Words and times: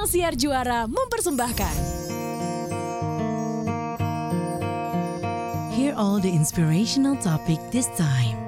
Ruang 0.00 0.16
Siar 0.16 0.32
Juara 0.32 0.88
mempersembahkan. 0.88 1.76
Hear 5.76 5.92
all 5.92 6.16
the 6.16 6.32
inspirational 6.32 7.20
topic 7.20 7.60
this 7.68 7.84
time. 8.00 8.40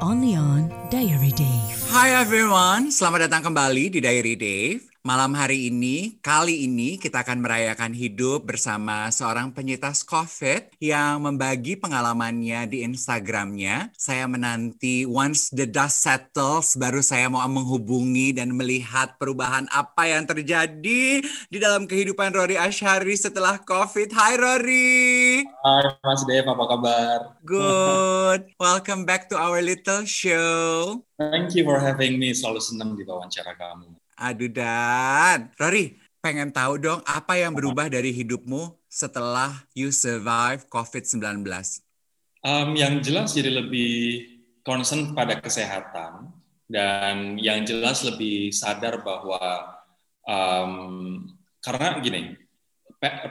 Only 0.00 0.32
on 0.32 0.72
Diary 0.88 1.36
Dave. 1.36 1.76
Hai 1.92 2.16
everyone, 2.16 2.88
selamat 2.88 3.28
datang 3.28 3.52
kembali 3.52 3.92
di 3.92 4.00
Diary 4.00 4.32
Dave. 4.32 4.93
Malam 5.04 5.36
hari 5.36 5.68
ini, 5.68 6.16
kali 6.24 6.64
ini 6.64 6.96
kita 6.96 7.28
akan 7.28 7.44
merayakan 7.44 7.92
hidup 7.92 8.48
bersama 8.48 9.12
seorang 9.12 9.52
penyintas 9.52 10.00
COVID 10.00 10.80
yang 10.80 11.20
membagi 11.20 11.76
pengalamannya 11.76 12.64
di 12.72 12.88
Instagramnya. 12.88 13.92
Saya 14.00 14.24
menanti 14.24 15.04
once 15.04 15.52
the 15.52 15.68
dust 15.68 16.00
settles, 16.00 16.72
baru 16.80 17.04
saya 17.04 17.28
mau 17.28 17.44
menghubungi 17.44 18.32
dan 18.32 18.56
melihat 18.56 19.20
perubahan 19.20 19.68
apa 19.76 20.08
yang 20.08 20.24
terjadi 20.24 21.20
di 21.52 21.58
dalam 21.60 21.84
kehidupan 21.84 22.32
Rory 22.32 22.56
Ashari 22.56 23.12
setelah 23.12 23.60
COVID. 23.60 24.08
Hai 24.08 24.40
Rory! 24.40 25.44
Hai 25.44 26.00
Mas 26.00 26.24
Dev, 26.24 26.48
apa 26.48 26.64
kabar? 26.64 27.18
Good. 27.44 28.56
Welcome 28.56 29.04
back 29.04 29.28
to 29.28 29.36
our 29.36 29.60
little 29.60 30.08
show. 30.08 31.04
Thank 31.20 31.52
you 31.52 31.68
for 31.68 31.76
having 31.76 32.16
me. 32.16 32.32
Selalu 32.32 32.64
senang 32.64 32.96
di 32.96 33.04
wawancara 33.04 33.52
kamu. 33.52 34.03
Aduh 34.14 34.46
Dan, 34.46 35.50
Rory, 35.58 35.98
pengen 36.22 36.54
tahu 36.54 36.78
dong 36.78 37.02
apa 37.02 37.34
yang 37.34 37.50
berubah 37.50 37.90
dari 37.90 38.14
hidupmu 38.14 38.78
setelah 38.86 39.66
you 39.74 39.90
survive 39.90 40.70
COVID-19? 40.70 41.42
Um, 42.46 42.78
yang 42.78 43.02
jelas 43.02 43.34
jadi 43.34 43.50
lebih 43.50 44.22
concern 44.62 45.18
pada 45.18 45.42
kesehatan 45.42 46.30
dan 46.70 47.36
yang 47.42 47.66
jelas 47.66 48.06
lebih 48.06 48.54
sadar 48.54 49.02
bahwa 49.02 49.40
um, 50.22 51.26
karena 51.58 51.98
gini, 51.98 52.38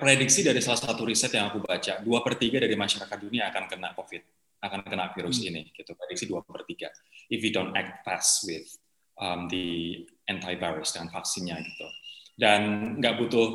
prediksi 0.04 0.44
dari 0.44 0.59
salah 0.59 0.84
satu 0.84 1.08
riset 1.08 1.31
yang 1.31 1.48
aku 1.48 1.64
baca, 1.64 2.04
dua 2.04 2.20
per 2.20 2.36
tiga 2.36 2.59
dari 2.59 2.76
masyarakat 2.76 3.17
dunia 3.23 3.48
akan 3.50 3.72
kena 3.72 3.95
COVID, 3.95 4.22
akan 4.59 4.80
kena 4.84 5.06
virus 5.16 5.39
hmm. 5.39 5.48
ini, 5.50 5.61
gitu. 5.72 5.95
Prediksi 5.95 6.28
dua 6.28 6.44
per 6.44 6.67
tiga. 6.67 6.92
If 7.31 7.39
you 7.39 7.56
don't 7.56 7.72
act 7.72 8.04
fast 8.04 8.44
with 8.45 8.83
um, 9.19 9.50
the 9.50 10.02
antivirus 10.30 10.95
dengan 10.95 11.11
vaksinnya 11.14 11.59
gitu. 11.59 11.88
Dan 12.33 12.61
nggak 12.97 13.20
butuh 13.22 13.47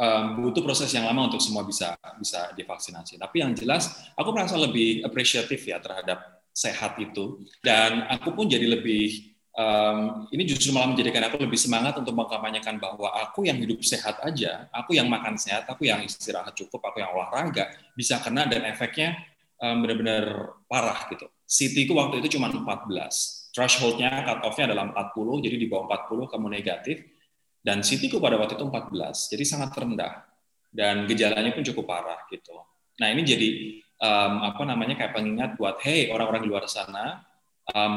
um, 0.00 0.24
butuh 0.38 0.62
proses 0.62 0.90
yang 0.94 1.06
lama 1.08 1.28
untuk 1.28 1.42
semua 1.42 1.66
bisa 1.66 1.96
bisa 2.18 2.52
divaksinasi. 2.54 3.20
Tapi 3.20 3.36
yang 3.42 3.52
jelas 3.56 4.10
aku 4.14 4.30
merasa 4.30 4.56
lebih 4.56 5.02
apresiatif 5.04 5.60
ya 5.66 5.82
terhadap 5.82 6.40
sehat 6.50 6.98
itu 6.98 7.40
dan 7.62 8.10
aku 8.10 8.34
pun 8.34 8.50
jadi 8.50 8.66
lebih 8.66 9.32
um, 9.54 10.26
ini 10.34 10.42
justru 10.46 10.74
malah 10.74 10.90
menjadikan 10.90 11.22
aku 11.30 11.40
lebih 11.40 11.56
semangat 11.56 11.94
untuk 11.98 12.14
mengkampanyekan 12.14 12.76
bahwa 12.82 13.10
aku 13.22 13.46
yang 13.46 13.56
hidup 13.58 13.80
sehat 13.86 14.18
aja, 14.22 14.66
aku 14.74 14.98
yang 14.98 15.06
makan 15.06 15.38
sehat, 15.38 15.66
aku 15.70 15.86
yang 15.86 16.02
istirahat 16.02 16.52
cukup, 16.58 16.82
aku 16.84 17.00
yang 17.00 17.10
olahraga 17.14 17.70
bisa 17.94 18.18
kena 18.18 18.50
dan 18.50 18.66
efeknya 18.66 19.14
um, 19.62 19.82
benar-benar 19.82 20.54
parah 20.66 21.06
gitu. 21.10 21.26
CT 21.50 21.90
ku 21.90 21.98
waktu 21.98 22.22
itu 22.22 22.38
cuma 22.38 22.50
14 22.50 23.39
thresholdnya 23.50 24.22
cut 24.26 24.46
off-nya 24.46 24.70
adalah 24.70 24.90
40, 24.90 25.44
jadi 25.46 25.56
di 25.58 25.66
bawah 25.66 25.90
40 25.90 26.30
kamu 26.30 26.46
negatif, 26.50 26.96
dan 27.60 27.84
CT-ku 27.84 28.22
pada 28.22 28.40
waktu 28.40 28.56
itu 28.56 28.64
14, 28.64 29.32
jadi 29.36 29.44
sangat 29.44 29.70
rendah, 29.76 30.24
dan 30.72 31.04
gejalanya 31.04 31.50
pun 31.52 31.66
cukup 31.66 31.84
parah 31.84 32.24
gitu. 32.30 32.56
Nah 33.02 33.08
ini 33.10 33.22
jadi 33.26 33.48
um, 34.00 34.32
apa 34.48 34.62
namanya 34.64 34.96
kayak 34.96 35.12
pengingat 35.12 35.50
buat 35.60 35.82
hey 35.84 36.08
orang-orang 36.14 36.42
di 36.46 36.48
luar 36.48 36.64
sana, 36.70 37.26
um, 37.74 37.94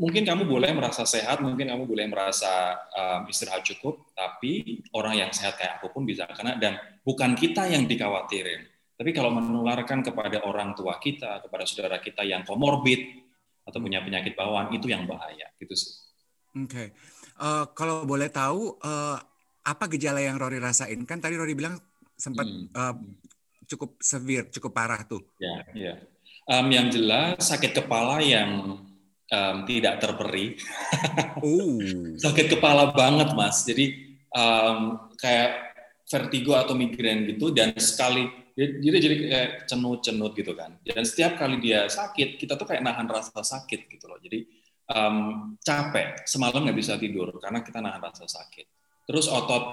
mungkin 0.00 0.24
kamu 0.24 0.48
boleh 0.48 0.70
merasa 0.72 1.04
sehat, 1.04 1.42
mungkin 1.42 1.68
kamu 1.68 1.84
boleh 1.84 2.06
merasa 2.08 2.78
um, 2.94 3.28
istirahat 3.28 3.66
cukup, 3.66 4.06
tapi 4.16 4.80
orang 4.96 5.26
yang 5.26 5.30
sehat 5.34 5.60
kayak 5.60 5.82
aku 5.82 5.92
pun 5.92 6.08
bisa 6.08 6.24
kena 6.30 6.56
dan 6.56 6.78
bukan 7.04 7.36
kita 7.36 7.68
yang 7.68 7.84
dikhawatirin. 7.84 8.64
Tapi 8.96 9.12
kalau 9.12 9.28
menularkan 9.28 10.00
kepada 10.00 10.40
orang 10.48 10.72
tua 10.72 10.96
kita, 10.96 11.44
kepada 11.44 11.68
saudara 11.68 12.00
kita 12.00 12.24
yang 12.24 12.48
komorbid, 12.48 13.25
atau 13.66 13.78
punya 13.82 13.98
penyakit 14.00 14.38
bawaan 14.38 14.70
itu 14.70 14.86
yang 14.86 15.04
bahaya 15.04 15.50
gitu 15.58 15.74
sih. 15.74 15.92
Oke, 16.56 16.70
okay. 16.72 16.88
uh, 17.42 17.68
kalau 17.76 18.08
boleh 18.08 18.32
tahu 18.32 18.80
uh, 18.80 19.18
apa 19.66 19.84
gejala 19.92 20.22
yang 20.22 20.40
Rory 20.40 20.62
rasain? 20.62 21.02
Kan 21.04 21.20
tadi 21.20 21.36
Rory 21.36 21.52
bilang 21.52 21.76
sempat 22.16 22.46
hmm. 22.48 22.72
uh, 22.72 22.94
cukup 23.66 24.00
severe, 24.00 24.48
cukup 24.48 24.72
parah 24.72 25.02
tuh. 25.04 25.20
Ya, 25.36 25.66
ya. 25.74 25.94
Um, 26.46 26.70
yang 26.70 26.88
jelas 26.88 27.42
sakit 27.42 27.74
kepala 27.74 28.22
yang 28.22 28.80
um, 29.28 29.56
tidak 29.66 29.98
terperi. 29.98 30.56
uh. 31.42 31.76
sakit 32.24 32.56
kepala 32.56 32.94
banget 32.94 33.34
mas. 33.34 33.66
Jadi 33.66 34.16
um, 34.30 35.10
kayak 35.18 35.76
vertigo 36.06 36.54
atau 36.54 36.78
migrain 36.78 37.26
gitu 37.26 37.50
dan 37.50 37.74
sekali 37.82 38.30
dia, 38.56 38.96
jadi 38.96 39.14
kayak 39.20 39.50
cenut-cenut 39.68 40.32
gitu 40.32 40.56
kan. 40.56 40.80
Dan 40.80 41.04
setiap 41.04 41.36
kali 41.36 41.60
dia 41.60 41.92
sakit, 41.92 42.40
kita 42.40 42.56
tuh 42.56 42.64
kayak 42.64 42.80
nahan 42.80 43.04
rasa 43.04 43.36
sakit 43.36 43.84
gitu 43.84 44.08
loh. 44.08 44.16
Jadi 44.16 44.48
um, 44.96 45.52
capek, 45.60 46.24
semalam 46.24 46.64
nggak 46.64 46.78
bisa 46.80 46.96
tidur 46.96 47.36
karena 47.36 47.60
kita 47.60 47.84
nahan 47.84 48.00
rasa 48.00 48.24
sakit. 48.24 48.64
Terus 49.04 49.28
otot 49.28 49.64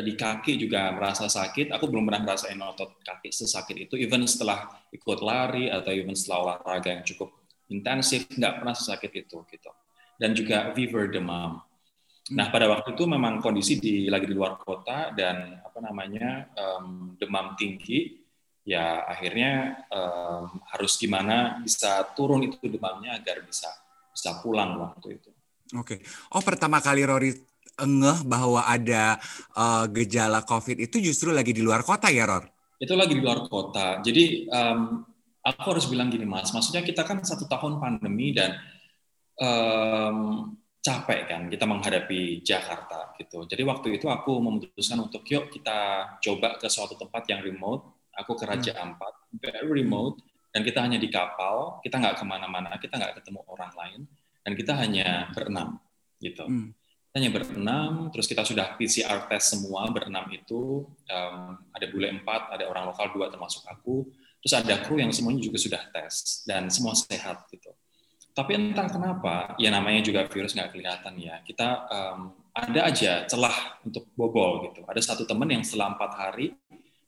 eh, 0.00 0.04
di 0.04 0.16
kaki 0.16 0.56
juga 0.56 0.96
merasa 0.96 1.28
sakit. 1.28 1.76
Aku 1.76 1.92
belum 1.92 2.08
pernah 2.08 2.24
ngerasain 2.24 2.56
otot 2.56 3.04
kaki 3.04 3.28
sesakit 3.28 3.84
itu. 3.84 4.00
Even 4.00 4.24
setelah 4.24 4.80
ikut 4.88 5.20
lari 5.20 5.68
atau 5.68 5.92
even 5.92 6.16
setelah 6.16 6.56
olahraga 6.56 6.88
yang 6.88 7.04
cukup 7.04 7.36
intensif, 7.68 8.32
nggak 8.32 8.64
pernah 8.64 8.72
sesakit 8.72 9.12
itu 9.12 9.44
gitu. 9.44 9.70
Dan 10.16 10.32
juga 10.32 10.72
fever 10.72 11.12
demam. 11.12 11.60
Nah 12.32 12.48
pada 12.48 12.64
waktu 12.64 12.96
itu 12.96 13.04
memang 13.04 13.44
kondisi 13.44 13.76
di 13.76 14.08
lagi 14.08 14.24
di 14.24 14.32
luar 14.32 14.56
kota 14.56 15.12
dan 15.12 15.58
apa 15.60 15.84
namanya 15.84 16.48
um, 16.56 17.12
demam 17.20 17.52
tinggi 17.60 18.21
ya 18.62 19.02
akhirnya 19.06 19.82
um, 19.90 20.62
harus 20.70 20.94
gimana 20.94 21.58
bisa 21.62 22.06
turun 22.14 22.46
itu 22.46 22.62
demamnya 22.70 23.18
agar 23.18 23.42
bisa 23.42 23.68
bisa 24.12 24.38
pulang 24.38 24.78
waktu 24.78 25.18
itu. 25.18 25.30
Oke. 25.74 25.98
Okay. 25.98 25.98
Oh 26.36 26.42
pertama 26.44 26.78
kali 26.78 27.02
Rory 27.02 27.32
ngeh 27.80 28.22
bahwa 28.28 28.62
ada 28.68 29.16
uh, 29.56 29.88
gejala 29.88 30.44
COVID 30.44 30.78
itu 30.84 31.00
justru 31.00 31.32
lagi 31.32 31.50
di 31.50 31.64
luar 31.64 31.82
kota 31.82 32.12
ya 32.12 32.28
Ror? 32.28 32.44
Itu 32.78 32.94
lagi 32.94 33.16
di 33.16 33.22
luar 33.24 33.48
kota. 33.48 34.04
Jadi 34.04 34.46
um, 34.52 35.02
aku 35.42 35.66
harus 35.74 35.86
bilang 35.88 36.12
gini 36.12 36.28
mas, 36.28 36.52
maksudnya 36.52 36.84
kita 36.84 37.02
kan 37.02 37.24
satu 37.24 37.48
tahun 37.48 37.80
pandemi 37.80 38.36
dan 38.36 38.60
um, 39.40 40.52
capek 40.82 41.30
kan 41.30 41.42
kita 41.46 41.64
menghadapi 41.64 42.42
Jakarta 42.42 43.14
gitu. 43.16 43.46
Jadi 43.46 43.62
waktu 43.62 43.88
itu 43.96 44.10
aku 44.10 44.38
memutuskan 44.42 44.98
untuk 44.98 45.22
yuk 45.30 45.48
kita 45.48 46.10
coba 46.18 46.58
ke 46.58 46.66
suatu 46.66 46.98
tempat 46.98 47.22
yang 47.30 47.40
remote 47.40 48.01
aku 48.16 48.36
ke 48.36 48.44
Raja 48.44 48.72
hmm. 48.76 48.82
Ampat, 48.82 49.14
very 49.40 49.84
remote, 49.84 50.20
dan 50.52 50.60
kita 50.60 50.84
hanya 50.84 51.00
di 51.00 51.08
kapal, 51.08 51.80
kita 51.80 51.96
nggak 51.96 52.20
ke 52.20 52.24
mana-mana, 52.28 52.76
kita 52.76 53.00
nggak 53.00 53.22
ketemu 53.22 53.40
orang 53.48 53.72
lain, 53.72 54.00
dan 54.44 54.52
kita 54.52 54.72
hanya 54.76 55.32
berenam, 55.32 55.80
gitu. 56.20 56.44
Hmm. 56.44 56.76
Kita 57.08 57.16
hanya 57.20 57.32
berenam, 57.32 57.92
terus 58.12 58.24
kita 58.28 58.44
sudah 58.44 58.76
PCR 58.76 59.28
test 59.28 59.56
semua, 59.56 59.88
berenam 59.88 60.28
itu, 60.32 60.84
um, 60.88 61.40
ada 61.72 61.86
bule 61.88 62.08
empat, 62.12 62.52
ada 62.52 62.68
orang 62.68 62.88
lokal 62.88 63.12
dua 63.12 63.32
termasuk 63.32 63.64
aku, 63.68 64.08
terus 64.44 64.54
ada 64.56 64.80
kru 64.84 65.00
yang 65.00 65.12
semuanya 65.12 65.40
juga 65.44 65.56
sudah 65.60 65.82
tes, 65.92 66.44
dan 66.44 66.68
semua 66.68 66.92
sehat, 66.96 67.48
gitu. 67.48 67.72
Tapi 68.32 68.56
entah 68.56 68.88
kenapa, 68.88 69.52
ya 69.60 69.68
namanya 69.68 70.00
juga 70.00 70.24
virus 70.24 70.56
nggak 70.56 70.72
kelihatan 70.72 71.20
ya, 71.20 71.44
kita 71.44 71.84
um, 71.92 72.32
ada 72.52 72.80
aja 72.88 73.24
celah 73.28 73.80
untuk 73.84 74.08
bobol 74.12 74.68
gitu. 74.68 74.84
Ada 74.84 75.00
satu 75.00 75.28
teman 75.28 75.48
yang 75.48 75.64
setelah 75.64 75.96
empat 75.96 76.12
hari 76.16 76.56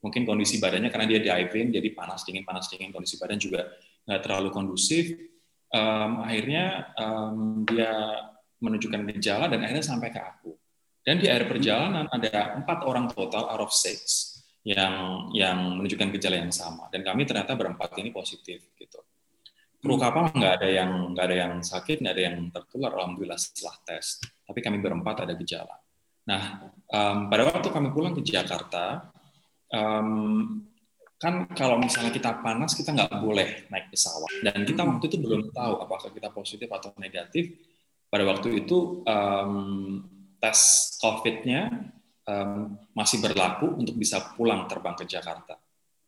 mungkin 0.04 0.28
kondisi 0.28 0.60
badannya 0.60 0.92
karena 0.92 1.09
dia 1.09 1.20
diving 1.25 1.72
jadi 1.72 1.88
panas 1.97 2.28
dingin 2.28 2.44
panas 2.44 2.69
dingin. 2.69 2.92
Kondisi 2.92 3.16
badan 3.16 3.41
juga 3.41 3.65
nggak 4.04 4.20
terlalu 4.20 4.53
kondusif. 4.53 5.16
Um, 5.72 6.22
akhirnya 6.22 6.92
um, 7.00 7.65
dia 7.65 8.20
menunjukkan 8.60 9.00
gejala 9.16 9.48
dan 9.48 9.65
akhirnya 9.65 9.82
sampai 9.82 10.12
ke 10.12 10.20
aku. 10.20 10.53
Dan 11.04 11.20
di 11.20 11.28
akhir 11.28 11.48
perjalanan 11.48 12.09
ada 12.12 12.60
empat 12.60 12.84
orang 12.84 13.09
total 13.09 13.48
out 13.48 13.65
of 13.65 13.72
six 13.72 14.30
yang 14.65 15.28
yang 15.33 15.80
menunjukkan 15.80 16.12
gejala 16.21 16.36
yang 16.45 16.53
sama. 16.53 16.92
Dan 16.92 17.00
kami 17.00 17.24
ternyata 17.24 17.57
berempat 17.57 17.97
ini 17.97 18.12
positif 18.12 18.77
gitu. 18.77 19.00
Kru 19.80 20.00
kapal 20.00 20.33
nggak 20.33 20.65
ada 20.65 20.68
yang 20.68 21.12
nggak 21.12 21.24
ada 21.28 21.36
yang 21.36 21.53
sakit 21.60 22.00
nggak 22.00 22.15
ada 22.16 22.24
yang 22.24 22.36
tertular 22.48 22.92
alhamdulillah 22.97 23.36
setelah 23.36 23.77
tes. 23.84 24.21
Tapi 24.45 24.60
kami 24.60 24.80
berempat 24.80 25.28
ada 25.28 25.36
gejala. 25.36 25.77
Nah 26.24 26.72
um, 26.89 27.28
pada 27.28 27.53
waktu 27.53 27.68
kami 27.68 27.92
pulang 27.92 28.16
ke 28.16 28.24
Jakarta 28.24 29.12
um, 29.74 30.09
kan 31.18 31.48
kalau 31.56 31.80
misalnya 31.80 32.12
kita 32.15 32.42
panas 32.44 32.76
kita 32.78 32.94
nggak 32.94 33.18
boleh 33.18 33.66
naik 33.72 33.91
pesawat 33.91 34.44
dan 34.44 34.62
kita 34.62 34.82
hmm. 34.84 34.91
waktu 34.94 35.04
itu 35.10 35.18
belum 35.18 35.50
tahu 35.50 35.74
apakah 35.82 36.10
kita 36.15 36.28
positif 36.30 36.68
atau 36.71 36.94
negatif 37.00 37.54
pada 38.12 38.22
waktu 38.28 38.62
itu 38.62 39.03
um, 39.03 40.04
tes 40.38 40.59
COVID-nya 41.00 41.72
um, 42.28 42.76
masih 42.94 43.18
berlaku 43.24 43.74
untuk 43.74 43.97
bisa 43.97 44.21
pulang 44.36 44.68
terbang 44.68 44.94
ke 44.94 45.09
Jakarta. 45.09 45.56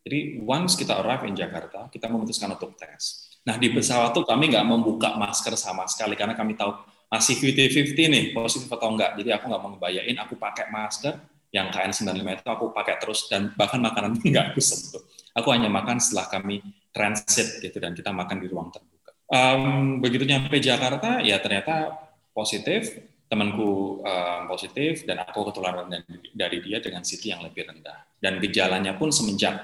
Jadi 0.07 0.39
once 0.39 0.79
kita 0.79 1.03
arrive 1.03 1.27
in 1.27 1.35
Jakarta, 1.35 1.91
kita 1.91 2.07
memutuskan 2.07 2.55
untuk 2.55 2.79
tes. 2.79 3.27
Nah 3.43 3.59
di 3.59 3.73
pesawat 3.75 4.15
tuh 4.15 4.23
kami 4.23 4.47
nggak 4.47 4.63
membuka 4.63 5.19
masker 5.19 5.57
sama 5.59 5.83
sekali 5.89 6.15
karena 6.15 6.31
kami 6.31 6.55
tahu 6.55 6.71
masih 7.11 7.35
50-50 7.39 8.13
nih 8.13 8.25
positif 8.31 8.69
atau 8.71 8.87
enggak. 8.93 9.19
Jadi 9.19 9.35
aku 9.35 9.51
nggak 9.51 9.61
mau 9.63 9.71
ngebayain, 9.75 10.15
aku 10.15 10.39
pakai 10.39 10.71
masker 10.71 11.15
yang 11.55 11.71
KN95 11.71 12.43
itu 12.43 12.49
aku 12.51 12.65
pakai 12.75 12.99
terus 12.99 13.31
dan 13.31 13.55
bahkan 13.55 13.79
makanan 13.79 14.19
pun 14.19 14.27
nggak 14.31 14.55
aku 14.55 14.61
sentuh. 14.61 15.03
Aku 15.37 15.53
hanya 15.53 15.69
makan 15.69 16.01
setelah 16.01 16.27
kami 16.27 16.65
transit 16.89 17.61
gitu 17.61 17.77
dan 17.77 17.93
kita 17.93 18.09
makan 18.09 18.41
di 18.41 18.47
ruang 18.49 18.73
terbuka. 18.73 19.11
Um, 19.27 20.01
begitu 20.01 20.25
nyampe 20.25 20.57
Jakarta 20.57 21.21
ya 21.21 21.37
ternyata 21.37 21.93
positif, 22.33 22.97
temanku 23.29 24.01
um, 24.01 24.41
positif 24.49 25.05
dan 25.05 25.21
aku 25.21 25.51
ketularan 25.51 25.91
dari 26.33 26.57
dia 26.63 26.81
dengan 26.81 27.05
CT 27.05 27.23
yang 27.37 27.41
lebih 27.45 27.69
rendah. 27.69 28.17
Dan 28.17 28.41
gejalanya 28.41 28.97
pun 28.97 29.13
semenjak 29.13 29.61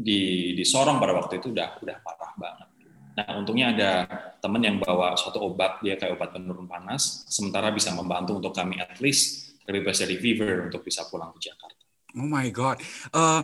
di 0.00 0.52
di 0.54 0.64
Sorong 0.64 1.02
pada 1.02 1.12
waktu 1.12 1.42
itu 1.42 1.50
udah 1.50 1.82
udah 1.82 1.96
parah 2.00 2.32
banget. 2.38 2.68
Nah, 3.10 3.26
untungnya 3.36 3.74
ada 3.74 3.90
teman 4.38 4.62
yang 4.62 4.78
bawa 4.78 5.18
suatu 5.18 5.42
obat, 5.42 5.82
dia 5.82 5.98
kayak 5.98 6.16
obat 6.16 6.30
penurun 6.32 6.70
panas, 6.70 7.26
sementara 7.28 7.68
bisa 7.74 7.90
membantu 7.92 8.38
untuk 8.38 8.54
kami 8.54 8.78
at 8.80 8.96
least 9.02 9.49
terbebas 9.70 10.02
dari 10.02 10.18
fever 10.18 10.66
untuk 10.66 10.82
bisa 10.82 11.06
pulang 11.06 11.30
ke 11.38 11.46
Jakarta. 11.46 11.86
Oh 12.18 12.26
my 12.26 12.50
God. 12.50 12.82
Uh, 13.14 13.38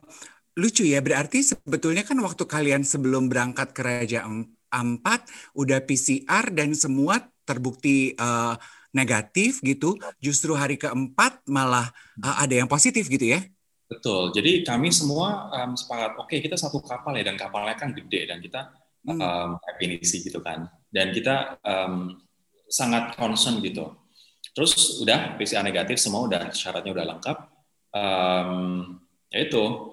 lucu 0.58 0.82
ya, 0.82 0.98
berarti 0.98 1.46
sebetulnya 1.46 2.02
kan 2.02 2.18
waktu 2.18 2.42
kalian 2.42 2.82
sebelum 2.82 3.30
berangkat 3.30 3.70
ke 3.70 3.86
Raja 3.86 4.26
Ampat, 4.74 5.30
udah 5.54 5.78
PCR 5.86 6.50
dan 6.50 6.74
semua 6.74 7.22
terbukti 7.46 8.18
uh, 8.18 8.58
negatif 8.90 9.62
gitu, 9.62 9.94
justru 10.18 10.58
hari 10.58 10.74
keempat 10.74 11.46
malah 11.46 11.94
uh, 12.18 12.42
ada 12.42 12.58
yang 12.58 12.66
positif 12.66 13.06
gitu 13.06 13.38
ya? 13.38 13.46
Betul. 13.86 14.34
Jadi 14.34 14.66
kami 14.66 14.90
semua 14.90 15.46
um, 15.62 15.78
sepakat, 15.78 16.18
oke 16.18 16.26
okay, 16.26 16.42
kita 16.42 16.58
satu 16.58 16.82
kapal 16.82 17.14
ya 17.14 17.22
dan 17.22 17.38
kapalnya 17.38 17.78
kan 17.78 17.94
gede 17.94 18.26
dan 18.26 18.42
kita 18.42 18.74
hmm. 19.06 19.20
um, 19.22 19.50
definisi 19.62 20.26
gitu 20.26 20.42
kan. 20.42 20.66
Dan 20.90 21.14
kita 21.14 21.62
um, 21.62 22.18
sangat 22.66 23.14
concern 23.14 23.62
gitu. 23.62 23.94
Terus 24.56 25.04
udah 25.04 25.36
PCR 25.36 25.60
negatif 25.60 26.00
semua 26.00 26.24
udah 26.24 26.48
syaratnya 26.56 26.96
udah 26.96 27.06
lengkap. 27.12 27.36
Um, 27.92 28.52
ya 29.28 29.44
itu 29.44 29.92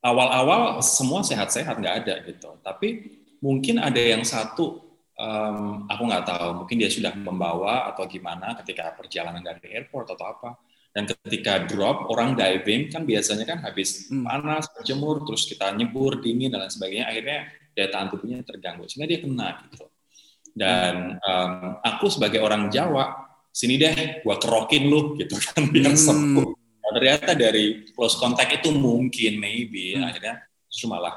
awal-awal 0.00 0.80
semua 0.80 1.20
sehat-sehat 1.20 1.76
nggak 1.76 1.96
ada 2.04 2.14
gitu. 2.24 2.56
Tapi 2.64 3.20
mungkin 3.44 3.84
ada 3.84 4.00
yang 4.00 4.24
satu 4.24 4.80
um, 5.20 5.84
aku 5.84 6.02
nggak 6.08 6.24
tahu 6.24 6.48
mungkin 6.64 6.76
dia 6.80 6.88
sudah 6.88 7.12
membawa 7.12 7.92
atau 7.92 8.08
gimana 8.08 8.56
ketika 8.64 8.96
perjalanan 8.96 9.44
dari 9.44 9.76
airport 9.76 10.16
atau 10.16 10.24
apa 10.24 10.50
dan 10.94 11.10
ketika 11.10 11.66
drop, 11.66 12.06
orang 12.06 12.38
diving 12.38 12.86
kan 12.86 13.02
biasanya 13.02 13.42
kan 13.42 13.58
habis 13.66 14.06
hmm. 14.06 14.22
panas, 14.30 14.70
berjemur, 14.70 15.26
terus 15.26 15.42
kita 15.50 15.74
nyebur, 15.74 16.22
dingin, 16.22 16.54
dan 16.54 16.62
lain 16.62 16.70
sebagainya. 16.70 17.10
Akhirnya 17.10 17.50
daya 17.74 17.88
tahan 17.90 18.06
tubuhnya 18.14 18.46
terganggu. 18.46 18.86
Sehingga 18.86 19.10
dia 19.10 19.18
kena 19.18 19.58
gitu. 19.66 19.90
Dan 20.54 21.18
um, 21.18 21.82
aku 21.82 22.06
sebagai 22.06 22.38
orang 22.38 22.70
Jawa, 22.70 23.23
sini 23.54 23.78
deh, 23.78 24.26
gua 24.26 24.34
kerokin 24.42 24.90
lu 24.90 25.14
gitu 25.14 25.38
kan, 25.38 25.62
biar 25.72 25.94
hmm. 25.94 26.02
sembuh. 26.02 26.48
Nah, 26.84 26.90
ternyata 26.98 27.32
dari 27.38 27.86
close 27.94 28.18
contact 28.18 28.58
itu 28.58 28.74
mungkin, 28.74 29.38
maybe, 29.38 29.94
hmm. 29.94 30.04
akhirnya 30.10 30.42
justru 30.66 30.90
malah 30.90 31.14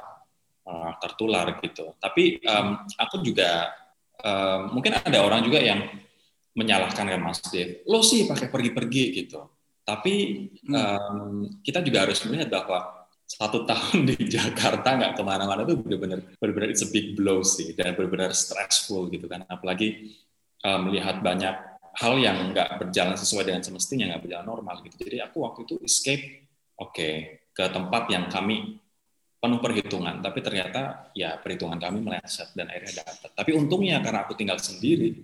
uh, 0.69 0.93
tertular 1.01 1.57
gitu. 1.57 1.97
Tapi 1.97 2.37
um, 2.45 2.85
aku 2.93 3.25
juga, 3.25 3.73
um, 4.21 4.77
mungkin 4.77 5.01
ada 5.01 5.25
orang 5.25 5.41
juga 5.41 5.57
yang 5.57 5.81
menyalahkan 6.53 7.09
kan 7.09 7.21
Mas 7.21 7.41
Dev, 7.49 7.81
lo 7.89 8.05
sih 8.05 8.29
pakai 8.29 8.53
pergi-pergi 8.53 9.03
gitu 9.25 9.57
tapi 9.87 10.43
um, 10.67 11.47
kita 11.63 11.79
juga 11.79 12.03
harus 12.03 12.19
melihat 12.27 12.51
bahwa 12.51 13.07
satu 13.23 13.63
tahun 13.63 14.03
di 14.11 14.27
Jakarta 14.27 14.99
nggak 14.99 15.15
ke 15.15 15.23
mana-mana 15.23 15.63
itu 15.63 15.79
benar-benar 15.79 16.19
benar-benar 16.43 16.69
it's 16.75 16.83
a 16.83 16.91
big 16.91 17.15
blow 17.15 17.39
sih 17.39 17.71
dan 17.71 17.95
benar-benar 17.95 18.35
stressful 18.35 19.07
gitu 19.07 19.31
kan 19.31 19.47
apalagi 19.47 20.11
um, 20.67 20.91
melihat 20.91 21.23
banyak 21.23 21.55
hal 21.97 22.13
yang 22.21 22.53
nggak 22.53 22.77
berjalan 22.77 23.17
sesuai 23.17 23.49
dengan 23.49 23.61
semestinya 23.65 24.13
nggak 24.13 24.21
berjalan 24.21 24.47
normal 24.47 24.75
gitu. 24.85 24.95
Jadi 25.01 25.17
aku 25.17 25.37
waktu 25.41 25.59
itu 25.65 25.75
escape 25.81 26.23
oke 26.77 26.93
okay, 26.93 27.13
ke 27.49 27.65
tempat 27.73 28.13
yang 28.13 28.29
kami 28.29 28.77
penuh 29.41 29.57
perhitungan. 29.57 30.21
Tapi 30.21 30.39
ternyata 30.45 31.09
ya 31.17 31.41
perhitungan 31.41 31.81
kami 31.81 32.05
meleset 32.05 32.53
dan 32.53 32.69
akhirnya 32.69 33.01
dapat. 33.01 33.29
Tapi 33.33 33.51
untungnya 33.57 33.97
karena 34.05 34.29
aku 34.29 34.37
tinggal 34.37 34.61
sendiri 34.61 35.17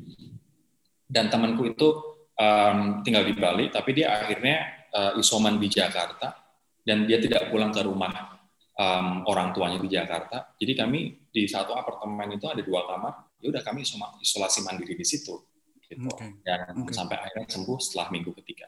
dan 1.06 1.30
temanku 1.30 1.70
itu 1.70 1.90
um, 2.38 3.06
tinggal 3.06 3.22
di 3.22 3.34
Bali, 3.38 3.70
tapi 3.70 3.94
dia 3.94 4.18
akhirnya 4.18 4.90
uh, 4.90 5.22
isoman 5.22 5.62
di 5.62 5.70
Jakarta 5.70 6.34
dan 6.82 7.06
dia 7.06 7.22
tidak 7.22 7.54
pulang 7.54 7.70
ke 7.70 7.86
rumah 7.86 8.42
um, 8.78 9.22
orang 9.30 9.54
tuanya 9.54 9.78
di 9.78 9.90
Jakarta. 9.94 10.58
Jadi 10.58 10.74
kami 10.74 11.00
di 11.30 11.46
satu 11.46 11.78
apartemen 11.78 12.34
itu 12.34 12.50
ada 12.50 12.66
dua 12.66 12.86
kamar, 12.90 13.38
ya 13.38 13.54
udah 13.54 13.62
kami 13.62 13.86
isolasi 14.22 14.66
mandiri 14.66 14.98
di 14.98 15.06
situ, 15.06 15.53
gitu. 15.94 16.10
Okay. 16.10 16.32
Dan 16.42 16.84
okay. 16.84 16.94
sampai 16.94 17.16
akhirnya 17.22 17.48
sembuh 17.50 17.78
setelah 17.78 18.08
minggu 18.10 18.32
ketiga. 18.42 18.68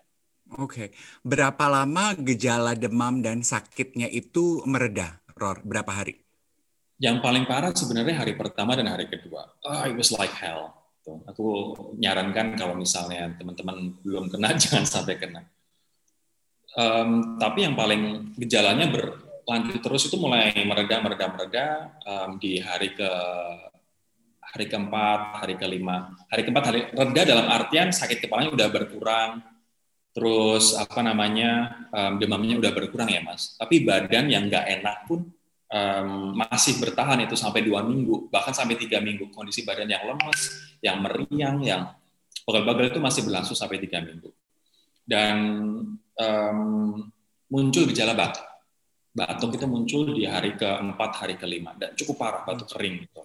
Oke, 0.61 0.61
okay. 0.61 0.87
berapa 1.25 1.65
lama 1.65 2.13
gejala 2.21 2.77
demam 2.77 3.17
dan 3.17 3.41
sakitnya 3.41 4.05
itu 4.13 4.61
mereda, 4.69 5.17
Ror? 5.33 5.65
Berapa 5.65 5.89
hari? 5.89 6.21
Yang 7.01 7.17
paling 7.25 7.43
parah 7.49 7.73
sebenarnya 7.73 8.21
hari 8.21 8.37
pertama 8.37 8.77
dan 8.77 8.87
hari 8.87 9.09
kedua. 9.09 9.41
Oh, 9.65 9.83
it 9.89 9.97
was 9.97 10.13
like 10.13 10.31
hell 10.31 10.85
Gitu. 11.05 11.21
Aku 11.29 11.45
nyarankan 12.01 12.57
kalau 12.57 12.73
misalnya 12.73 13.29
teman-teman 13.37 13.93
belum 14.01 14.33
kena, 14.33 14.57
jangan 14.61 14.89
sampai 14.89 15.21
kena. 15.21 15.45
Um, 16.73 17.37
tapi 17.37 17.63
yang 17.63 17.77
paling 17.77 18.33
gejalanya 18.35 18.89
berlanjut 18.89 19.79
terus 19.79 20.09
itu 20.09 20.17
mulai 20.17 20.51
mereda, 20.65 20.99
mereda, 20.99 21.25
mereda 21.29 21.65
um, 22.03 22.41
di 22.41 22.57
hari 22.57 22.91
ke 22.97 23.09
hari 24.55 24.71
keempat, 24.71 25.43
hari 25.43 25.59
kelima, 25.59 26.15
hari 26.31 26.47
keempat 26.47 26.65
hari 26.71 26.79
reda 26.95 27.21
dalam 27.27 27.51
artian 27.51 27.91
sakit 27.91 28.23
kepalanya 28.23 28.55
udah 28.55 28.67
berkurang, 28.71 29.43
terus 30.15 30.79
apa 30.79 31.03
namanya 31.03 31.83
um, 31.91 32.15
demamnya 32.15 32.55
udah 32.55 32.71
berkurang 32.71 33.11
ya 33.11 33.19
mas. 33.19 33.59
Tapi 33.59 33.83
badan 33.83 34.31
yang 34.31 34.47
nggak 34.47 34.65
enak 34.79 34.97
pun 35.11 35.27
um, 35.67 36.39
masih 36.39 36.79
bertahan 36.79 37.19
itu 37.27 37.35
sampai 37.35 37.67
dua 37.67 37.83
minggu, 37.83 38.31
bahkan 38.31 38.55
sampai 38.55 38.79
tiga 38.79 39.03
minggu. 39.03 39.27
Kondisi 39.35 39.67
badan 39.67 39.91
yang 39.91 40.07
lemas, 40.07 40.39
yang 40.79 41.03
meriang, 41.03 41.59
yang 41.59 41.91
bagal-bagal 42.47 42.95
itu 42.95 42.99
masih 43.03 43.21
berlangsung 43.27 43.59
sampai 43.59 43.83
tiga 43.83 43.99
minggu. 43.99 44.31
Dan 45.03 45.35
um, 46.15 46.59
muncul 47.51 47.83
gejala 47.91 48.15
batuk. 48.15 48.47
Batuk 49.11 49.59
itu 49.59 49.67
muncul 49.67 50.15
di 50.15 50.23
hari 50.23 50.55
keempat, 50.55 51.11
hari 51.19 51.35
kelima, 51.35 51.75
dan 51.75 51.91
cukup 51.91 52.23
parah, 52.23 52.43
batuk 52.47 52.71
kering 52.71 53.03
gitu. 53.03 53.23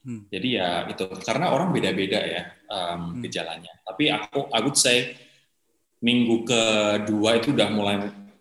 Hmm. 0.00 0.24
Jadi 0.32 0.56
ya 0.56 0.88
itu 0.88 1.04
karena 1.20 1.52
orang 1.52 1.76
beda-beda 1.76 2.20
ya 2.24 2.42
um, 2.72 3.20
hmm. 3.20 3.28
gejalanya. 3.28 3.72
Tapi 3.84 4.08
aku, 4.08 4.48
I 4.48 4.60
would 4.64 4.78
say 4.80 5.12
minggu 6.00 6.48
kedua 6.48 7.36
itu 7.36 7.52
udah 7.52 7.68
mulai 7.68 7.96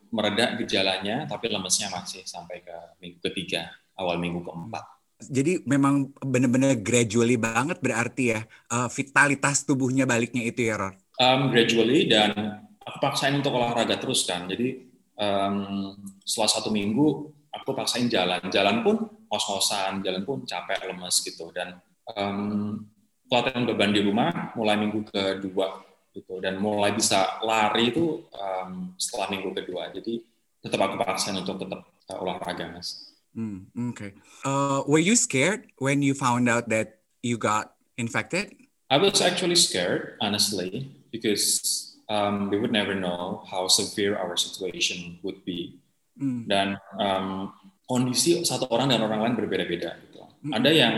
mereda 0.09 0.57
gejalanya, 0.57 1.27
tapi 1.29 1.51
lemesnya 1.51 1.91
masih 1.91 2.23
sampai 2.25 2.63
ke 2.63 2.75
minggu 3.03 3.19
ketiga, 3.29 3.69
awal 3.99 4.17
minggu 4.17 4.41
keempat. 4.41 4.85
Jadi 5.19 5.67
memang 5.67 6.15
benar-benar 6.23 6.79
gradually 6.79 7.35
banget 7.35 7.83
berarti 7.83 8.39
ya 8.39 8.47
uh, 8.71 8.87
vitalitas 8.87 9.67
tubuhnya 9.67 10.07
baliknya 10.07 10.47
itu 10.47 10.71
ya 10.71 10.79
Ron? 10.79 10.95
Um, 11.19 11.51
gradually 11.51 12.07
dan 12.07 12.63
aku 12.79 12.97
paksain 13.03 13.35
untuk 13.35 13.51
olahraga 13.51 13.99
terus 13.99 14.23
kan. 14.23 14.47
Jadi 14.47 14.87
um, 15.19 15.91
setelah 16.23 16.49
satu 16.55 16.71
minggu 16.71 17.35
aku 17.53 17.75
paksain 17.75 18.07
jalan. 18.09 18.41
Jalan 18.49 18.81
pun 18.81 19.09
ngos-ngosan, 19.29 20.01
jalan 20.01 20.23
pun 20.25 20.45
capek, 20.45 20.89
lemes 20.89 21.15
gitu. 21.21 21.49
Dan 21.53 21.77
um, 22.17 22.85
pelatihan 23.29 23.63
beban 23.69 23.93
di 23.93 24.01
rumah 24.01 24.53
mulai 24.57 24.75
minggu 24.77 25.05
kedua 25.05 25.85
gitu 26.09 26.41
dan 26.41 26.57
mulai 26.57 26.89
bisa 26.97 27.37
lari 27.45 27.93
itu 27.93 28.25
um, 28.33 28.97
setelah 28.97 29.29
minggu 29.29 29.53
kedua 29.53 29.93
jadi 29.93 30.17
tetap 30.65 30.81
aku 30.81 30.97
paksain 30.97 31.37
untuk 31.37 31.61
tetap 31.61 31.85
uh, 32.09 32.17
olahraga 32.19 32.67
mas. 32.73 33.13
Hmm, 33.37 33.69
okay. 33.93 34.17
Uh, 34.43 34.81
were 34.89 34.99
you 34.99 35.15
scared 35.15 35.69
when 35.77 36.01
you 36.01 36.17
found 36.17 36.49
out 36.49 36.67
that 36.73 37.05
you 37.21 37.37
got 37.37 37.77
infected? 37.95 38.51
I 38.89 38.97
was 38.97 39.21
actually 39.21 39.55
scared, 39.55 40.17
honestly, 40.17 40.89
because 41.13 41.93
um, 42.09 42.49
we 42.49 42.57
would 42.57 42.73
never 42.73 42.97
know 42.97 43.45
how 43.45 43.69
severe 43.69 44.17
our 44.17 44.33
situation 44.33 45.21
would 45.21 45.45
be. 45.45 45.77
Mm. 46.19 46.41
Dan 46.45 46.67
um, 46.99 47.49
kondisi 47.87 48.43
satu 48.43 48.67
orang 48.69 48.91
dan 48.91 49.01
orang 49.01 49.23
lain 49.23 49.35
berbeda-beda. 49.39 49.95
Gitu. 50.03 50.19
Mm. 50.19 50.51
Ada 50.51 50.69
yang 50.69 50.95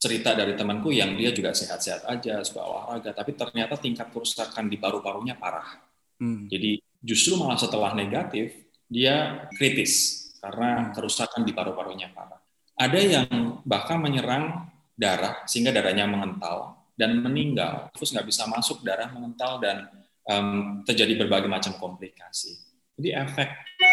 cerita 0.00 0.32
dari 0.32 0.56
temanku 0.56 0.88
yang 0.88 1.12
dia 1.12 1.28
juga 1.28 1.52
sehat-sehat 1.52 2.08
aja, 2.08 2.40
suka 2.40 2.64
olahraga, 2.64 3.12
tapi 3.12 3.36
ternyata 3.36 3.76
tingkat 3.76 4.08
kerusakan 4.08 4.72
di 4.72 4.80
paru-parunya 4.80 5.36
parah. 5.36 5.76
Hmm. 6.16 6.48
Jadi 6.48 6.80
justru 7.04 7.36
malah 7.36 7.60
setelah 7.60 7.92
negatif, 7.92 8.56
dia 8.88 9.44
kritis 9.60 10.24
karena 10.40 10.88
hmm. 10.88 10.96
kerusakan 10.96 11.44
di 11.44 11.52
paru-parunya 11.52 12.08
parah. 12.16 12.40
Ada 12.80 12.96
yang 12.96 13.60
bahkan 13.68 14.00
menyerang 14.00 14.72
darah 14.96 15.44
sehingga 15.44 15.68
darahnya 15.68 16.08
mengental 16.08 16.88
dan 16.96 17.20
meninggal, 17.20 17.92
terus 17.92 18.16
nggak 18.16 18.24
bisa 18.24 18.48
masuk 18.48 18.80
darah 18.80 19.12
mengental 19.12 19.60
dan 19.60 19.84
um, 20.24 20.80
terjadi 20.88 21.12
berbagai 21.20 21.48
macam 21.48 21.76
komplikasi. 21.76 22.56
Jadi 22.96 23.16
efek 23.16 23.48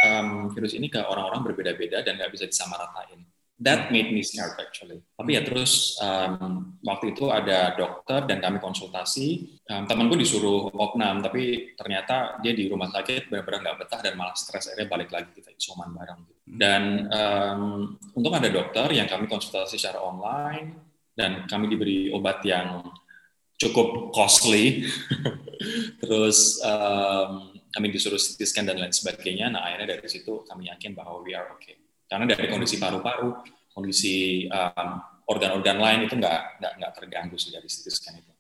um, 0.08 0.48
virus 0.56 0.72
ini 0.72 0.88
ke 0.88 1.04
orang-orang 1.04 1.44
berbeda-beda 1.44 2.00
dan 2.00 2.16
nggak 2.16 2.32
bisa 2.32 2.48
disamaratain. 2.48 3.28
that 3.58 3.90
made 3.90 4.14
me 4.14 4.22
scared 4.22 4.54
actually. 4.62 5.02
Tapi 5.18 5.34
ya 5.34 5.42
terus 5.42 5.98
um, 5.98 6.78
waktu 6.86 7.18
itu 7.18 7.34
ada 7.34 7.74
dokter 7.74 8.30
dan 8.30 8.38
kami 8.38 8.62
konsultasi. 8.62 9.58
Um, 9.68 9.90
temanku 9.90 10.14
disuruh 10.14 10.70
opnam, 10.78 11.26
tapi 11.26 11.74
ternyata 11.74 12.38
dia 12.46 12.54
di 12.54 12.70
rumah 12.70 12.88
sakit 12.94 13.34
benar-benar 13.34 13.60
nggak 13.66 13.78
betah 13.82 14.00
dan 14.06 14.14
malah 14.14 14.38
stres. 14.38 14.70
Akhirnya 14.70 14.88
balik 14.90 15.10
lagi 15.10 15.34
kita 15.34 15.50
isoman 15.58 15.90
bareng. 15.90 16.22
Dan 16.46 16.84
um, 17.10 17.62
untung 18.14 18.38
ada 18.38 18.50
dokter 18.54 18.94
yang 18.94 19.10
kami 19.10 19.26
konsultasi 19.26 19.82
secara 19.82 20.06
online 20.06 20.78
dan 21.18 21.50
kami 21.50 21.66
diberi 21.66 22.14
obat 22.14 22.46
yang 22.46 22.86
cukup 23.58 24.14
costly. 24.14 24.86
terus 26.02 26.62
um, 26.62 27.57
kami 27.72 27.88
disuruh 27.92 28.20
CT 28.20 28.40
scan 28.48 28.66
dan 28.68 28.80
lain 28.80 28.94
sebagainya. 28.94 29.52
Nah 29.52 29.68
akhirnya 29.68 29.98
dari 29.98 30.08
situ 30.10 30.44
kami 30.48 30.72
yakin 30.72 30.96
bahwa 30.96 31.22
we 31.24 31.36
are 31.36 31.52
okay. 31.54 31.78
Karena 32.08 32.24
dari 32.24 32.48
kondisi 32.48 32.80
paru-paru, 32.80 33.36
kondisi 33.76 34.48
um, 34.48 34.90
organ-organ 35.28 35.78
lain 35.78 36.00
itu 36.08 36.16
nggak 36.16 36.64
nggak 36.64 36.74
nggak 36.80 36.92
terganggu 36.96 37.36
sih 37.36 37.52
dari 37.52 37.68
CT 37.68 37.86
scan 37.92 38.16
itu. 38.16 38.32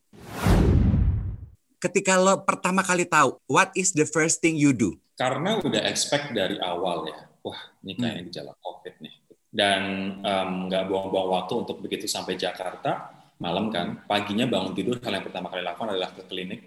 Ketika 1.77 2.17
lo 2.17 2.41
pertama 2.41 2.81
kali 2.81 3.05
tahu, 3.05 3.37
what 3.45 3.69
is 3.77 3.93
the 3.93 4.07
first 4.07 4.41
thing 4.41 4.57
you 4.57 4.73
do? 4.73 4.97
Karena 5.13 5.61
udah 5.61 5.85
expect 5.85 6.33
dari 6.33 6.57
awal 6.57 7.05
ya, 7.05 7.19
wah 7.45 7.59
ini 7.85 7.93
kayaknya 7.93 8.21
hmm. 8.21 8.27
gejala 8.33 8.53
COVID 8.57 8.95
nih. 9.03 9.13
Dan 9.47 9.81
nggak 10.69 10.83
um, 10.85 10.89
buang-buang 10.89 11.29
waktu 11.37 11.53
untuk 11.65 11.77
begitu 11.81 12.09
sampai 12.09 12.37
Jakarta, 12.37 13.13
malam 13.37 13.69
kan, 13.69 14.05
paginya 14.09 14.49
bangun 14.49 14.73
tidur, 14.73 14.97
hal 15.01 15.21
yang 15.21 15.25
pertama 15.25 15.53
kali 15.53 15.61
lakukan 15.61 15.93
adalah 15.93 16.13
ke 16.13 16.25
klinik 16.25 16.61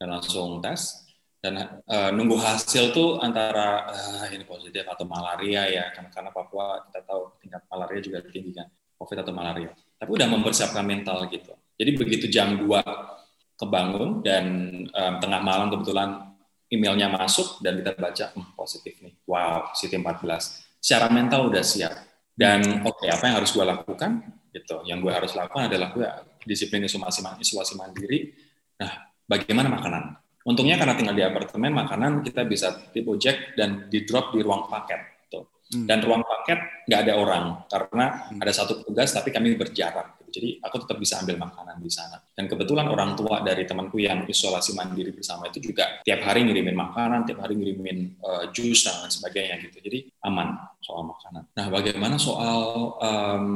dan 0.00 0.12
langsung 0.12 0.60
tes 0.64 1.03
dan 1.44 1.60
uh, 1.60 2.08
nunggu 2.08 2.40
hasil 2.40 2.96
tuh 2.96 3.20
antara 3.20 3.84
uh, 3.92 4.24
ini 4.32 4.48
positif 4.48 4.80
atau 4.88 5.04
malaria 5.04 5.68
ya. 5.68 5.84
Karena 5.92 6.08
karena 6.08 6.30
Papua 6.32 6.88
kita 6.88 7.04
tahu 7.04 7.36
tingkat 7.36 7.60
malaria 7.68 8.00
juga 8.00 8.24
tinggi 8.24 8.56
kan 8.56 8.64
covid 8.96 9.20
atau 9.20 9.36
malaria. 9.36 9.68
Tapi 10.00 10.08
udah 10.08 10.24
mempersiapkan 10.24 10.80
mental 10.80 11.28
gitu. 11.28 11.52
Jadi 11.76 11.90
begitu 12.00 12.32
jam 12.32 12.56
2 12.56 13.60
kebangun 13.60 14.24
dan 14.24 14.44
um, 14.88 15.14
tengah 15.20 15.44
malam 15.44 15.68
kebetulan 15.68 16.32
emailnya 16.72 17.12
masuk 17.12 17.60
dan 17.60 17.76
kita 17.76 17.92
baca 17.92 18.24
hm, 18.32 18.56
positif 18.56 18.96
nih. 19.04 19.12
Wow 19.28 19.68
City 19.76 20.00
14 20.00 20.80
secara 20.80 21.12
mental 21.12 21.52
udah 21.52 21.60
siap. 21.60 21.92
Dan 22.32 22.88
oke 22.88 23.04
okay, 23.04 23.12
apa 23.12 23.28
yang 23.28 23.36
harus 23.44 23.52
gue 23.52 23.62
lakukan? 23.68 24.32
Gitu. 24.48 24.80
Yang 24.88 24.98
gue 25.04 25.12
harus 25.12 25.32
lakukan 25.36 25.68
adalah 25.68 25.92
gue 25.92 26.08
disiplin 26.48 26.80
isolasi 26.88 27.76
mandiri. 27.76 28.32
Nah 28.80 29.12
bagaimana 29.28 29.68
makanan 29.68 30.23
Untungnya 30.44 30.76
karena 30.76 30.92
tinggal 30.92 31.16
di 31.16 31.24
apartemen, 31.24 31.72
makanan 31.72 32.20
kita 32.20 32.44
bisa 32.44 32.76
tip 32.92 33.08
ojek 33.08 33.56
dan 33.56 33.88
di 33.88 34.04
drop 34.04 34.36
di 34.36 34.44
ruang 34.44 34.68
paket. 34.68 35.24
Gitu. 35.24 35.40
Hmm. 35.72 35.88
Dan 35.88 36.04
ruang 36.04 36.20
paket 36.20 36.84
nggak 36.84 37.00
ada 37.00 37.12
orang 37.16 37.44
karena 37.64 38.04
hmm. 38.28 38.44
ada 38.44 38.52
satu 38.52 38.84
petugas, 38.84 39.08
tapi 39.16 39.32
kami 39.32 39.56
berjarak. 39.56 40.20
Gitu. 40.20 40.28
Jadi 40.36 40.48
aku 40.60 40.84
tetap 40.84 41.00
bisa 41.00 41.24
ambil 41.24 41.40
makanan 41.40 41.80
di 41.80 41.88
sana. 41.88 42.20
Dan 42.36 42.44
kebetulan 42.44 42.92
orang 42.92 43.16
tua 43.16 43.40
dari 43.40 43.64
temanku 43.64 43.96
yang 43.96 44.28
isolasi 44.28 44.76
mandiri 44.76 45.16
bersama 45.16 45.48
itu 45.48 45.64
juga 45.64 46.04
tiap 46.04 46.20
hari 46.28 46.44
ngirimin 46.44 46.76
makanan, 46.76 47.24
tiap 47.24 47.40
hari 47.40 47.56
ngirimin 47.56 48.20
uh, 48.20 48.44
jus 48.52 48.84
dan 48.84 49.00
lain 49.00 49.12
sebagainya 49.16 49.56
gitu. 49.64 49.80
Jadi 49.80 50.12
aman 50.28 50.60
soal 50.84 51.08
makanan. 51.08 51.56
Nah, 51.56 51.66
bagaimana 51.72 52.20
soal 52.20 52.60
um, 53.00 53.46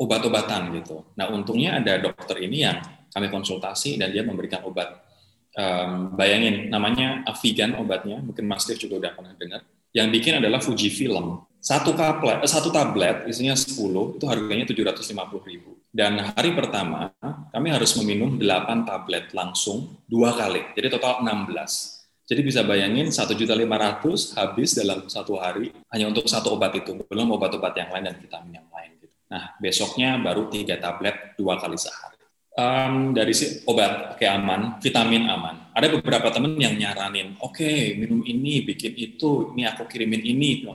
obat-obatan 0.00 0.72
gitu? 0.80 1.12
Nah, 1.20 1.28
untungnya 1.28 1.76
ada 1.76 2.00
dokter 2.00 2.40
ini 2.40 2.64
yang 2.64 2.80
kami 3.12 3.28
konsultasi 3.28 4.00
dan 4.00 4.08
dia 4.08 4.24
memberikan 4.24 4.64
obat 4.64 5.11
um, 5.56 6.16
bayangin 6.16 6.68
namanya 6.72 7.24
Avigan 7.28 7.76
obatnya, 7.76 8.20
mungkin 8.20 8.44
Mas 8.48 8.64
Steve 8.64 8.80
juga 8.80 9.08
udah 9.08 9.12
pernah 9.16 9.32
dengar. 9.36 9.60
Yang 9.92 10.08
bikin 10.20 10.32
adalah 10.40 10.60
Fuji 10.64 10.88
Film. 10.88 11.44
Satu 11.62 11.94
tablet, 11.94 12.42
eh, 12.42 12.50
satu 12.50 12.74
tablet 12.74 13.22
isinya 13.30 13.54
10 13.54 14.18
itu 14.18 14.24
harganya 14.26 14.66
750 14.66 15.46
ribu. 15.46 15.78
Dan 15.92 16.18
hari 16.34 16.56
pertama 16.58 17.14
kami 17.54 17.68
harus 17.70 17.94
meminum 18.00 18.34
8 18.40 18.82
tablet 18.82 19.30
langsung 19.30 20.02
dua 20.10 20.34
kali, 20.34 20.74
jadi 20.74 20.90
total 20.90 21.22
16. 21.22 22.02
Jadi 22.26 22.40
bisa 22.42 22.64
bayangin 22.64 23.12
1.500 23.12 24.34
habis 24.34 24.74
dalam 24.74 25.06
satu 25.06 25.36
hari 25.38 25.70
hanya 25.92 26.08
untuk 26.10 26.26
satu 26.26 26.56
obat 26.56 26.72
itu, 26.74 26.98
belum 27.06 27.28
obat-obat 27.36 27.76
yang 27.76 27.92
lain 27.92 28.10
dan 28.10 28.16
vitamin 28.18 28.52
yang 28.58 28.68
lain. 28.72 28.90
Gitu. 28.98 29.14
Nah 29.30 29.54
besoknya 29.60 30.16
baru 30.18 30.48
tiga 30.48 30.80
tablet 30.80 31.36
dua 31.36 31.60
kali 31.60 31.76
sehari 31.76 32.21
um, 32.56 33.16
dari 33.16 33.32
si 33.32 33.64
obat 33.68 34.16
kayak 34.20 34.40
aman, 34.40 34.60
vitamin 34.80 35.28
aman. 35.28 35.72
Ada 35.72 35.88
beberapa 35.88 36.28
temen 36.28 36.56
yang 36.60 36.76
nyaranin, 36.76 37.40
oke 37.40 37.64
okay, 37.64 37.96
minum 37.96 38.20
ini, 38.28 38.60
bikin 38.60 38.92
itu, 38.92 39.56
ini 39.56 39.64
aku 39.64 39.88
kirimin 39.88 40.20
ini, 40.20 40.68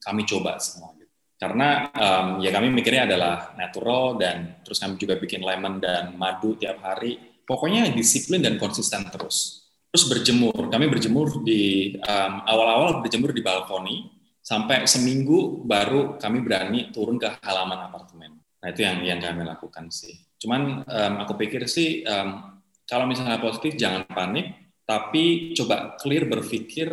kami 0.00 0.24
coba 0.24 0.56
semua. 0.56 0.96
Gitu. 0.96 1.12
Karena 1.36 1.92
um, 1.92 2.26
ya 2.40 2.48
kami 2.48 2.72
mikirnya 2.72 3.04
adalah 3.04 3.52
natural 3.54 4.16
dan 4.16 4.64
terus 4.64 4.80
kami 4.80 4.96
juga 4.96 5.20
bikin 5.20 5.44
lemon 5.44 5.76
dan 5.78 6.16
madu 6.16 6.56
tiap 6.56 6.80
hari. 6.80 7.20
Pokoknya 7.44 7.88
disiplin 7.92 8.44
dan 8.44 8.56
konsisten 8.60 9.08
terus. 9.08 9.64
Terus 9.88 10.04
berjemur, 10.04 10.68
kami 10.68 10.84
berjemur 10.84 11.40
di 11.40 11.96
um, 11.96 12.32
awal-awal 12.44 13.00
berjemur 13.00 13.32
di 13.32 13.40
balkoni 13.40 14.04
sampai 14.44 14.84
seminggu 14.84 15.64
baru 15.64 16.20
kami 16.20 16.44
berani 16.44 16.92
turun 16.92 17.16
ke 17.16 17.40
halaman 17.40 17.88
apartemen. 17.88 18.36
Nah 18.36 18.68
itu 18.68 18.84
yang 18.84 19.00
yang 19.00 19.20
kami 19.20 19.48
lakukan 19.48 19.88
sih. 19.88 20.27
Cuman 20.38 20.86
um, 20.86 21.14
aku 21.26 21.34
pikir 21.34 21.66
sih 21.66 22.06
um, 22.06 22.58
kalau 22.86 23.04
misalnya 23.04 23.42
positif 23.42 23.74
jangan 23.74 24.06
panik, 24.06 24.78
tapi 24.86 25.52
coba 25.52 25.98
clear 26.00 26.24
berpikir 26.24 26.88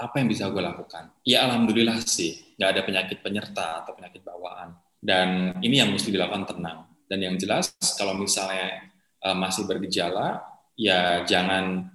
apa 0.00 0.14
yang 0.22 0.28
bisa 0.30 0.48
gue 0.48 0.62
lakukan. 0.62 1.10
Ya 1.26 1.44
alhamdulillah 1.48 1.98
sih, 2.04 2.56
nggak 2.56 2.70
ada 2.70 2.82
penyakit 2.86 3.18
penyerta 3.20 3.82
atau 3.84 3.92
penyakit 3.96 4.22
bawaan. 4.22 4.76
Dan 5.00 5.58
ini 5.64 5.80
yang 5.80 5.90
mesti 5.90 6.12
dilakukan 6.12 6.56
tenang. 6.56 6.86
Dan 7.08 7.18
yang 7.24 7.34
jelas 7.40 7.74
kalau 7.98 8.14
misalnya 8.14 8.86
uh, 9.24 9.34
masih 9.34 9.66
bergejala, 9.66 10.44
ya 10.76 11.24
jangan 11.26 11.88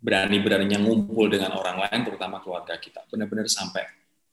berani-beraninya 0.00 0.80
ngumpul 0.80 1.28
dengan 1.28 1.56
orang 1.56 1.88
lain, 1.88 2.00
terutama 2.06 2.40
keluarga 2.40 2.76
kita. 2.78 3.04
Benar-benar 3.10 3.48
sampai 3.48 3.84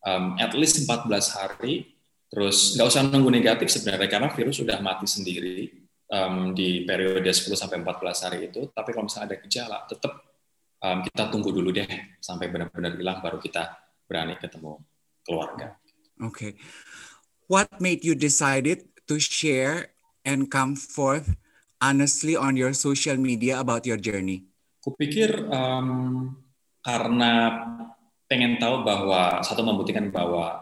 um, 0.05 0.37
at 0.39 0.53
least 0.53 0.85
14 0.85 1.09
hari, 1.35 1.97
terus 2.29 2.75
nggak 2.77 2.87
usah 2.87 3.01
nunggu 3.03 3.31
negatif 3.31 3.67
sebenarnya, 3.73 4.07
karena 4.11 4.29
virus 4.31 4.59
sudah 4.61 4.77
mati 4.79 5.09
sendiri 5.09 5.86
um, 6.11 6.55
di 6.55 6.83
periode 6.87 7.27
10 7.27 7.53
sampai 7.55 7.79
14 7.83 8.25
hari 8.27 8.39
itu. 8.51 8.71
Tapi 8.71 8.89
kalau 8.95 9.05
misalnya 9.07 9.35
ada 9.35 9.37
gejala, 9.43 9.77
tetap 9.87 10.13
um, 10.83 10.99
kita 11.03 11.23
tunggu 11.31 11.49
dulu 11.51 11.69
deh 11.75 11.87
sampai 12.19 12.51
benar-benar 12.51 12.95
hilang 12.95 13.19
baru 13.19 13.39
kita 13.39 13.75
berani 14.07 14.39
ketemu 14.39 14.79
keluarga. 15.23 15.75
Oke. 16.23 16.31
Okay. 16.31 16.51
What 17.47 17.79
made 17.79 18.03
you 18.03 18.11
decided 18.11 18.91
to 19.07 19.15
share 19.23 19.95
and 20.27 20.51
come 20.51 20.75
forth 20.75 21.31
honestly 21.79 22.35
on 22.35 22.59
your 22.59 22.75
social 22.75 23.15
media 23.15 23.63
about 23.63 23.87
your 23.87 23.95
journey? 23.95 24.43
Kupikir 24.83 25.47
um, 25.47 26.35
karena 26.83 27.31
pengen 28.27 28.59
tahu 28.59 28.83
bahwa 28.83 29.39
satu 29.43 29.63
membuktikan 29.63 30.11
bahwa 30.11 30.59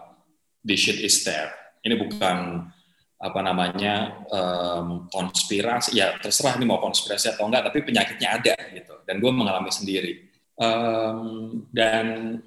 this 0.62 0.82
shit 0.86 1.02
is 1.02 1.26
there. 1.26 1.50
Ini 1.86 1.98
bukan 1.98 2.70
apa 3.16 3.40
namanya 3.40 4.28
um, 4.28 5.08
konspirasi 5.08 5.96
ya 5.96 6.20
terserah 6.20 6.60
ini 6.60 6.68
mau 6.68 6.84
konspirasi 6.84 7.32
atau 7.32 7.48
enggak 7.48 7.72
tapi 7.72 7.80
penyakitnya 7.88 8.30
ada 8.36 8.56
gitu 8.76 8.96
dan 9.08 9.24
gue 9.24 9.32
mengalami 9.32 9.72
sendiri. 9.72 10.36
Um, 10.56 11.68
dan 11.76 12.40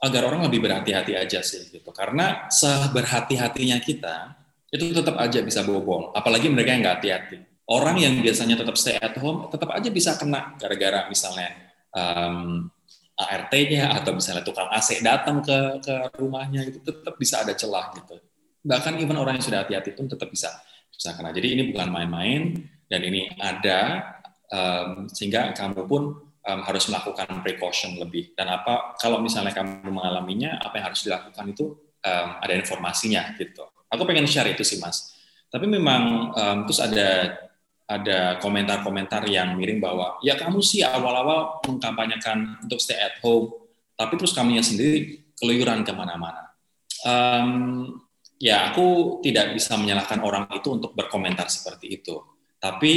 agar 0.00 0.22
orang 0.24 0.48
lebih 0.48 0.64
berhati-hati 0.64 1.12
aja 1.12 1.44
sih 1.44 1.68
gitu 1.68 1.92
karena 1.92 2.48
seberhati-hatinya 2.48 3.76
kita 3.84 4.32
itu 4.72 4.96
tetap 4.96 5.16
aja 5.20 5.44
bisa 5.44 5.60
bobol 5.60 6.12
apalagi 6.16 6.48
mereka 6.48 6.72
yang 6.76 6.82
nggak 6.84 6.96
hati-hati. 7.00 7.38
Orang 7.64 7.96
yang 7.96 8.20
biasanya 8.20 8.60
tetap 8.60 8.76
stay 8.76 9.00
at 9.00 9.16
home 9.16 9.48
tetap 9.48 9.72
aja 9.72 9.88
bisa 9.88 10.20
kena 10.20 10.52
gara-gara 10.60 11.08
misalnya 11.08 11.48
um, 11.96 12.68
ART-nya 13.14 13.94
atau 13.94 14.12
misalnya 14.12 14.42
tukang 14.42 14.68
AC 14.68 15.00
datang 15.00 15.40
ke 15.40 15.80
ke 15.80 15.94
rumahnya 16.18 16.66
itu 16.66 16.82
tetap 16.82 17.14
bisa 17.16 17.46
ada 17.46 17.54
celah 17.54 17.94
gitu 17.94 18.18
bahkan 18.64 18.96
even 18.96 19.20
orang 19.20 19.36
yang 19.36 19.44
sudah 19.44 19.60
hati-hati 19.62 19.92
pun 19.92 20.08
tetap 20.08 20.32
bisa 20.32 20.48
bisa 20.88 21.12
kena. 21.12 21.30
Jadi 21.36 21.52
ini 21.52 21.62
bukan 21.70 21.88
main-main 21.92 22.56
dan 22.88 23.00
ini 23.04 23.28
ada 23.36 24.08
um, 24.48 25.04
sehingga 25.12 25.52
kamu 25.52 25.84
pun 25.84 26.02
um, 26.24 26.60
harus 26.64 26.88
melakukan 26.88 27.28
precaution 27.44 28.00
lebih. 28.00 28.32
Dan 28.32 28.48
apa 28.48 28.96
kalau 28.96 29.20
misalnya 29.20 29.52
kamu 29.52 29.92
mengalaminya, 29.92 30.56
apa 30.64 30.80
yang 30.80 30.86
harus 30.88 31.04
dilakukan 31.04 31.44
itu 31.52 31.76
um, 32.04 32.28
ada 32.40 32.54
informasinya 32.56 33.36
gitu. 33.36 33.68
Aku 33.92 34.02
pengen 34.08 34.24
share 34.24 34.48
itu 34.48 34.64
sih 34.64 34.80
mas. 34.80 35.12
Tapi 35.52 35.68
memang 35.70 36.34
um, 36.34 36.58
terus 36.66 36.80
ada 36.82 37.36
ada 37.84 38.40
komentar-komentar 38.40 39.28
yang 39.28 39.60
miring 39.60 39.76
bahwa 39.76 40.16
ya 40.24 40.40
kamu 40.40 40.64
sih 40.64 40.80
awal-awal 40.80 41.60
mengkampanyekan 41.68 42.64
untuk 42.64 42.80
stay 42.80 42.96
at 42.96 43.20
home, 43.20 43.52
tapi 43.92 44.16
terus 44.16 44.32
kamunya 44.32 44.64
sendiri 44.64 45.20
keluyuran 45.36 45.84
ke 45.84 45.92
mana-mana. 45.92 46.48
Um, 47.04 48.00
ya 48.38 48.70
aku 48.70 49.18
tidak 49.22 49.54
bisa 49.54 49.74
menyalahkan 49.78 50.20
orang 50.22 50.50
itu 50.54 50.68
untuk 50.74 50.92
berkomentar 50.92 51.46
seperti 51.50 52.00
itu. 52.00 52.20
Tapi 52.58 52.92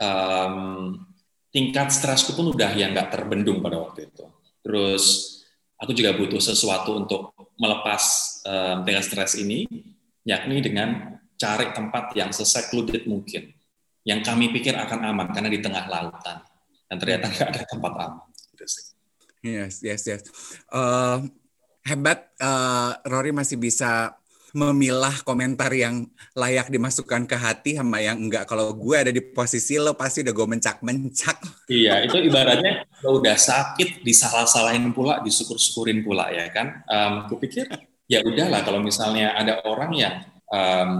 um, 0.00 0.96
tingkat 1.50 1.94
stresku 1.94 2.34
pun 2.34 2.50
udah 2.50 2.70
yang 2.74 2.94
nggak 2.94 3.10
terbendung 3.10 3.62
pada 3.62 3.78
waktu 3.78 4.10
itu. 4.10 4.24
Terus 4.60 5.04
aku 5.80 5.96
juga 5.96 6.12
butuh 6.14 6.42
sesuatu 6.42 6.96
untuk 6.96 7.34
melepas 7.56 8.02
um, 8.46 8.82
tingkat 8.84 9.04
stres 9.06 9.34
ini. 9.38 9.64
yakni 10.24 10.60
dengan 10.60 11.16
cari 11.40 11.72
tempat 11.72 12.12
yang 12.12 12.30
secluded 12.30 13.08
mungkin, 13.08 13.50
yang 14.04 14.20
kami 14.20 14.52
pikir 14.52 14.76
akan 14.76 15.08
aman 15.08 15.32
karena 15.32 15.48
di 15.48 15.60
tengah 15.60 15.84
lautan, 15.88 16.44
dan 16.88 16.96
ternyata 17.00 17.26
nggak 17.32 17.48
ada 17.56 17.62
tempat 17.64 17.92
aman. 17.96 18.28
Gitu. 18.52 18.64
Yes, 19.40 19.80
yes, 19.80 20.02
yes. 20.04 20.22
Uh, 20.68 21.24
hebat, 21.80 22.28
uh, 22.44 23.00
Rory 23.08 23.32
masih 23.32 23.56
bisa 23.56 24.19
memilah 24.56 25.22
komentar 25.22 25.70
yang 25.70 26.08
layak 26.34 26.68
dimasukkan 26.68 27.26
ke 27.26 27.36
hati 27.38 27.70
sama 27.78 28.02
yang 28.02 28.18
enggak. 28.18 28.46
Kalau 28.50 28.74
gue 28.74 28.96
ada 28.96 29.12
di 29.14 29.22
posisi 29.22 29.78
lo 29.78 29.94
pasti 29.94 30.26
udah 30.26 30.34
gue 30.34 30.46
mencak-mencak. 30.58 31.38
Iya, 31.70 32.06
itu 32.06 32.16
ibaratnya 32.18 32.86
lo 33.06 33.22
udah 33.22 33.36
sakit 33.38 34.02
disalah-salahin 34.02 34.90
pula, 34.90 35.22
disyukur-syukurin 35.22 36.02
pula 36.02 36.30
ya 36.34 36.50
kan. 36.50 36.82
Um, 36.90 37.14
gue 37.30 37.38
pikir 37.46 37.66
ya 38.10 38.26
udahlah 38.26 38.66
kalau 38.66 38.82
misalnya 38.82 39.38
ada 39.38 39.62
orang 39.62 39.94
yang 39.94 40.14
um, 40.50 40.92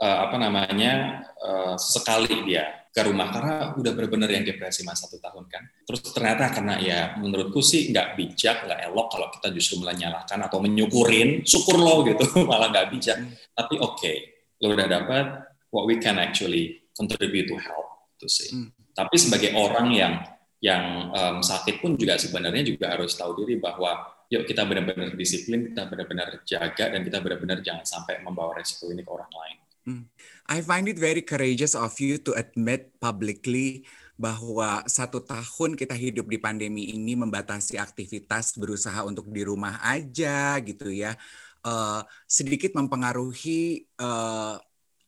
uh, 0.00 0.18
apa 0.28 0.36
namanya 0.40 1.22
uh, 1.44 1.76
sekali 1.76 2.48
dia 2.48 2.85
ke 2.96 3.04
rumah 3.04 3.28
karena 3.28 3.76
udah 3.76 3.92
benar-benar 3.92 4.32
yang 4.32 4.40
depresi 4.48 4.80
mas 4.80 5.04
satu 5.04 5.20
tahun 5.20 5.44
kan. 5.52 5.68
Terus 5.84 6.00
ternyata 6.16 6.48
karena 6.48 6.80
ya 6.80 7.00
menurutku 7.20 7.60
sih 7.60 7.92
nggak 7.92 8.16
bijak, 8.16 8.64
nggak 8.64 8.88
elok 8.88 9.12
kalau 9.12 9.28
kita 9.28 9.52
justru 9.52 9.84
menyalahkan 9.84 10.40
atau 10.40 10.64
menyukurin, 10.64 11.44
syukur 11.44 11.76
lo 11.76 12.00
gitu, 12.08 12.24
malah 12.48 12.72
nggak 12.72 12.88
bijak. 12.88 13.20
Hmm. 13.20 13.36
Tapi 13.52 13.74
oke, 13.76 14.00
okay, 14.00 14.16
lo 14.64 14.72
udah 14.72 14.88
dapat 14.88 15.24
what 15.68 15.84
we 15.84 16.00
can 16.00 16.16
actually 16.16 16.88
contribute 16.96 17.52
to 17.52 17.60
help 17.60 18.16
itu 18.16 18.28
sih. 18.32 18.48
Hmm. 18.56 18.72
Tapi 18.96 19.16
sebagai 19.20 19.52
orang 19.52 19.92
yang 19.92 20.14
yang 20.64 21.12
um, 21.12 21.36
sakit 21.44 21.84
pun 21.84 22.00
juga 22.00 22.16
sebenarnya 22.16 22.64
juga 22.64 22.96
harus 22.96 23.12
tahu 23.12 23.44
diri 23.44 23.60
bahwa 23.60 24.08
yuk 24.32 24.48
kita 24.48 24.64
benar-benar 24.64 25.12
disiplin, 25.12 25.68
kita 25.68 25.84
benar-benar 25.84 26.40
jaga 26.48 26.96
dan 26.96 27.04
kita 27.04 27.20
benar-benar 27.20 27.60
jangan 27.60 27.84
sampai 27.84 28.24
membawa 28.24 28.56
resiko 28.56 28.88
ini 28.88 29.04
ke 29.04 29.10
orang 29.12 29.28
lain. 29.28 29.65
Hmm. 29.86 30.10
I 30.50 30.66
find 30.66 30.90
it 30.90 30.98
very 30.98 31.22
courageous 31.22 31.78
of 31.78 31.94
you 32.02 32.18
to 32.26 32.34
admit 32.34 32.90
publicly 32.98 33.86
bahwa 34.18 34.82
satu 34.90 35.22
tahun 35.22 35.78
kita 35.78 35.94
hidup 35.94 36.26
di 36.26 36.42
pandemi 36.42 36.90
ini 36.90 37.14
membatasi 37.14 37.78
aktivitas 37.78 38.58
berusaha 38.58 39.06
untuk 39.06 39.30
di 39.30 39.46
rumah 39.46 39.78
aja 39.86 40.58
gitu 40.58 40.90
ya. 40.90 41.14
Uh, 41.62 42.02
sedikit 42.26 42.74
mempengaruhi 42.74 43.86
uh, 44.02 44.58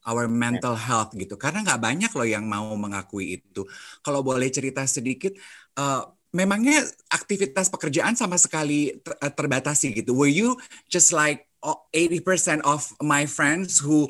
our 0.06 0.30
mental 0.30 0.78
health 0.78 1.10
gitu. 1.18 1.34
Karena 1.34 1.66
nggak 1.66 1.82
banyak 1.82 2.12
loh 2.14 2.28
yang 2.28 2.46
mau 2.46 2.70
mengakui 2.78 3.42
itu. 3.42 3.66
Kalau 4.06 4.22
boleh 4.22 4.46
cerita 4.54 4.86
sedikit 4.86 5.34
uh, 5.74 6.06
memangnya 6.30 6.86
aktivitas 7.10 7.66
pekerjaan 7.66 8.14
sama 8.14 8.38
sekali 8.38 8.94
terbatasi 9.34 9.90
gitu? 10.06 10.14
Were 10.14 10.30
you 10.30 10.54
just 10.86 11.10
like 11.10 11.50
80% 11.66 12.62
of 12.62 12.86
my 13.02 13.26
friends 13.26 13.82
who 13.82 14.06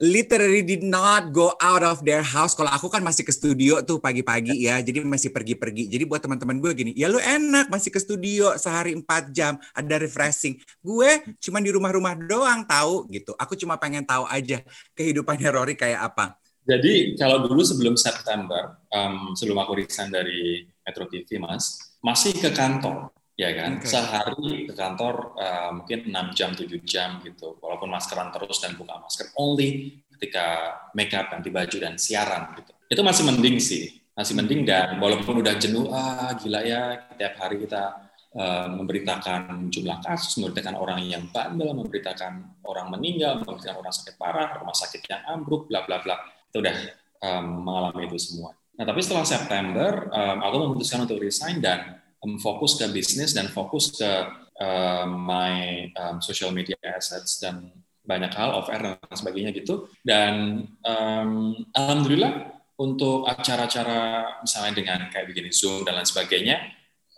literally 0.00 0.60
did 0.60 0.84
not 0.84 1.32
go 1.32 1.56
out 1.56 1.80
of 1.80 2.04
their 2.04 2.20
house. 2.20 2.52
Kalau 2.52 2.68
aku 2.68 2.92
kan 2.92 3.00
masih 3.00 3.24
ke 3.24 3.32
studio 3.32 3.80
tuh 3.80 3.96
pagi-pagi 3.96 4.68
ya, 4.68 4.80
jadi 4.84 5.00
masih 5.04 5.32
pergi-pergi. 5.32 5.88
Jadi 5.88 6.04
buat 6.04 6.20
teman-teman 6.20 6.60
gue 6.60 6.72
gini, 6.76 6.92
ya 6.92 7.08
lu 7.08 7.16
enak 7.16 7.72
masih 7.72 7.88
ke 7.88 8.00
studio 8.00 8.52
sehari 8.60 8.92
4 8.92 9.32
jam, 9.32 9.56
ada 9.72 9.94
refreshing. 9.96 10.60
Gue 10.84 11.24
cuma 11.40 11.64
di 11.64 11.72
rumah-rumah 11.72 12.12
doang 12.28 12.68
tahu 12.68 13.08
gitu. 13.08 13.32
Aku 13.40 13.56
cuma 13.56 13.80
pengen 13.80 14.04
tahu 14.04 14.28
aja 14.28 14.60
kehidupannya 14.92 15.48
Rory 15.48 15.74
kayak 15.74 16.12
apa. 16.12 16.36
Jadi 16.66 17.14
kalau 17.14 17.46
dulu 17.46 17.62
sebelum 17.62 17.94
September, 17.94 18.76
um, 18.90 19.32
sebelum 19.38 19.62
aku 19.62 19.78
resign 19.80 20.10
dari 20.10 20.66
Metro 20.82 21.06
TV, 21.06 21.38
Mas, 21.38 21.94
masih 22.02 22.34
ke 22.34 22.50
kantor 22.50 23.15
ya 23.36 23.52
kan? 23.52 23.78
Okay. 23.78 23.88
sehari 23.92 24.64
ke 24.66 24.72
kantor 24.72 25.36
uh, 25.36 25.70
mungkin 25.76 26.08
6 26.08 26.36
jam 26.36 26.50
7 26.56 26.66
jam 26.82 27.20
gitu. 27.22 27.60
Walaupun 27.60 27.92
maskeran 27.92 28.32
terus 28.32 28.58
dan 28.58 28.74
buka 28.74 28.96
masker 28.98 29.30
only 29.36 30.00
ketika 30.16 30.74
make 30.96 31.12
up 31.12 31.28
ganti 31.28 31.52
baju 31.52 31.76
dan 31.76 32.00
siaran 32.00 32.56
gitu. 32.56 32.72
Itu 32.88 33.04
masih 33.04 33.28
mending 33.28 33.60
sih. 33.60 34.00
Masih 34.16 34.32
mending 34.32 34.64
dan 34.64 34.96
walaupun 34.96 35.44
udah 35.44 35.54
jenuh 35.60 35.92
ah 35.92 36.32
gila 36.40 36.64
ya 36.64 37.12
tiap 37.20 37.36
hari 37.36 37.60
kita 37.60 38.08
uh, 38.32 38.72
memberitakan 38.72 39.68
jumlah 39.68 40.00
kasus 40.00 40.40
memberitakan 40.40 40.72
orang 40.72 41.04
yang 41.04 41.28
bandel 41.28 41.76
memberitakan 41.76 42.64
orang 42.64 42.88
meninggal 42.88 43.44
memberitakan 43.44 43.76
orang 43.76 43.92
sakit 43.92 44.16
parah 44.16 44.56
rumah 44.56 44.72
sakit 44.72 45.04
yang 45.04 45.20
ambruk 45.28 45.68
bla 45.68 45.84
bla 45.84 46.00
bla. 46.00 46.16
Itu 46.48 46.64
udah 46.64 46.76
um, 47.20 47.68
mengalami 47.68 48.08
itu 48.08 48.16
semua. 48.16 48.56
Nah 48.80 48.84
tapi 48.88 49.04
setelah 49.04 49.28
September 49.28 50.08
um, 50.08 50.38
aku 50.40 50.56
memutuskan 50.64 51.04
untuk 51.04 51.20
resign 51.20 51.60
dan 51.60 52.00
fokus 52.42 52.74
ke 52.74 52.86
bisnis 52.90 53.30
dan 53.32 53.46
fokus 53.50 53.94
ke 53.94 54.10
uh, 54.58 55.04
my 55.06 55.86
um, 55.94 56.18
social 56.18 56.50
media 56.50 56.76
assets 56.82 57.38
dan 57.38 57.70
banyak 58.06 58.30
hal 58.34 58.54
off 58.58 58.70
air 58.70 58.98
dan 58.98 59.16
sebagainya 59.16 59.50
gitu. 59.54 59.90
Dan 60.02 60.66
um, 60.86 61.54
alhamdulillah 61.74 62.58
untuk 62.76 63.26
acara-acara 63.26 64.40
misalnya 64.44 64.72
dengan 64.76 65.00
kayak 65.08 65.26
begini 65.30 65.50
zoom 65.50 65.82
dan 65.82 65.96
lain 65.96 66.08
sebagainya 66.08 66.60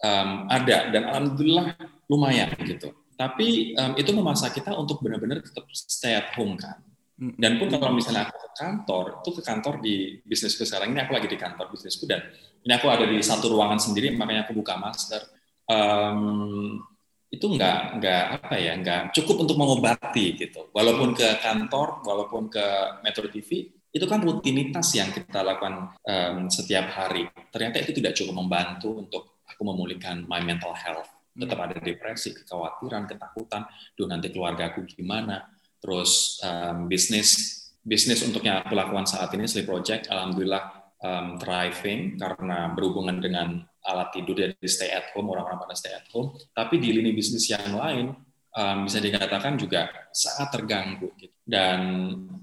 um, 0.05 0.47
ada 0.49 0.93
dan 0.93 1.03
alhamdulillah 1.09 1.77
lumayan 2.09 2.53
gitu. 2.65 2.93
Tapi 3.19 3.75
um, 3.75 3.93
itu 3.99 4.11
memaksa 4.15 4.53
kita 4.55 4.73
untuk 4.77 5.03
benar-benar 5.03 5.43
tetap 5.43 5.67
stay 5.73 6.15
at 6.15 6.33
home 6.39 6.55
kan. 6.55 6.79
Hmm. 7.19 7.35
dan 7.35 7.59
pun 7.59 7.67
kalau 7.67 7.91
misalnya 7.91 8.31
aku 8.31 8.39
ke 8.39 8.51
kantor 8.63 9.05
itu 9.19 9.31
ke 9.35 9.43
kantor 9.43 9.75
di 9.83 9.95
bisnisku 10.23 10.63
sekarang 10.63 10.95
ini 10.95 11.03
aku 11.03 11.19
lagi 11.19 11.27
di 11.27 11.35
kantor 11.35 11.67
bisnisku 11.75 12.07
dan 12.07 12.23
ini 12.65 12.73
aku 12.75 12.87
ada 12.91 13.05
di 13.07 13.19
satu 13.23 13.53
ruangan 13.53 13.79
sendiri 13.79 14.15
makanya 14.15 14.49
aku 14.49 14.57
buka 14.59 14.79
masker. 14.79 15.23
Um, 15.69 16.81
itu 17.29 17.45
nggak 17.45 18.01
nggak 18.01 18.25
apa 18.41 18.55
ya 18.57 18.73
nggak 18.81 19.13
cukup 19.13 19.45
untuk 19.45 19.57
mengobati 19.61 20.37
gitu. 20.37 20.73
Walaupun 20.73 21.13
ke 21.13 21.39
kantor 21.45 22.01
walaupun 22.05 22.49
ke 22.49 22.65
Metro 23.05 23.29
TV 23.29 23.69
itu 23.89 24.05
kan 24.05 24.21
rutinitas 24.21 24.93
yang 24.97 25.13
kita 25.13 25.45
lakukan 25.45 25.93
um, 26.05 26.49
setiap 26.49 26.89
hari. 26.93 27.29
Ternyata 27.53 27.85
itu 27.85 27.93
tidak 28.01 28.17
cukup 28.17 28.37
membantu 28.37 28.97
untuk 28.97 29.45
aku 29.45 29.63
memulihkan 29.65 30.25
my 30.25 30.41
mental 30.41 30.73
health. 30.73 31.09
Tetap 31.37 31.59
ada 31.61 31.77
depresi 31.79 32.35
kekhawatiran 32.35 33.05
ketakutan. 33.09 33.65
Duh 33.97 34.09
nanti 34.09 34.33
keluarga 34.33 34.73
aku 34.73 34.85
gimana? 34.89 35.53
Terus 35.79 36.41
um, 36.43 36.89
bisnis 36.89 37.59
bisnis 37.85 38.21
untuk 38.27 38.45
yang 38.45 38.61
aku 38.61 38.77
lakukan 38.77 39.09
saat 39.09 39.33
ini 39.33 39.49
sleep 39.49 39.65
project 39.65 40.13
alhamdulillah 40.13 40.78
um, 41.03 41.39
thriving 41.39 42.19
karena 42.19 42.73
berhubungan 42.75 43.19
dengan 43.23 43.63
alat 43.89 44.13
tidur 44.13 44.37
dari 44.37 44.69
stay 44.69 44.93
at 44.93 45.15
home, 45.15 45.33
orang-orang 45.33 45.59
pada 45.63 45.75
stay 45.79 45.95
at 45.95 46.07
home. 46.13 46.37
Tapi 46.53 46.77
di 46.77 46.93
lini 46.93 47.15
bisnis 47.15 47.49
yang 47.49 47.73
lain 47.73 48.13
um, 48.55 48.79
bisa 48.85 48.99
dikatakan 49.01 49.57
juga 49.57 49.89
sangat 50.13 50.61
terganggu. 50.61 51.09
Gitu. 51.17 51.35
Dan 51.43 51.81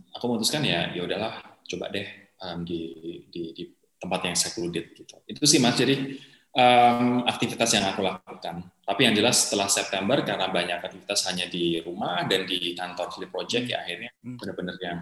aku 0.09 0.23
memutuskan 0.31 0.65
ya, 0.65 0.89
ya 0.95 1.05
udahlah, 1.05 1.61
coba 1.67 1.93
deh 1.93 2.07
um, 2.41 2.65
di, 2.65 2.95
di, 3.29 3.53
di 3.53 3.63
tempat 3.99 4.21
yang 4.25 4.35
secluded 4.37 4.95
gitu. 4.97 5.15
Itu 5.29 5.45
sih 5.45 5.61
mas. 5.61 5.77
Jadi 5.77 6.17
um, 6.55 7.21
aktivitas 7.27 7.69
yang 7.75 7.85
aku 7.91 8.01
lakukan. 8.01 8.65
Tapi 8.85 9.01
yang 9.01 9.13
jelas 9.13 9.45
setelah 9.45 9.67
September 9.69 10.21
karena 10.23 10.49
banyak 10.49 10.79
aktivitas 10.81 11.27
hanya 11.29 11.45
di 11.45 11.81
rumah 11.83 12.23
dan 12.25 12.47
di 12.47 12.73
kantor 12.73 13.11
Project 13.29 13.65
ya 13.69 13.81
akhirnya 13.83 14.11
hmm. 14.23 14.37
benar-benar 14.39 14.75
yang 14.79 14.99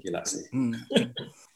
gila 0.00 0.22
sih. 0.24 0.48
Hmm. 0.50 0.76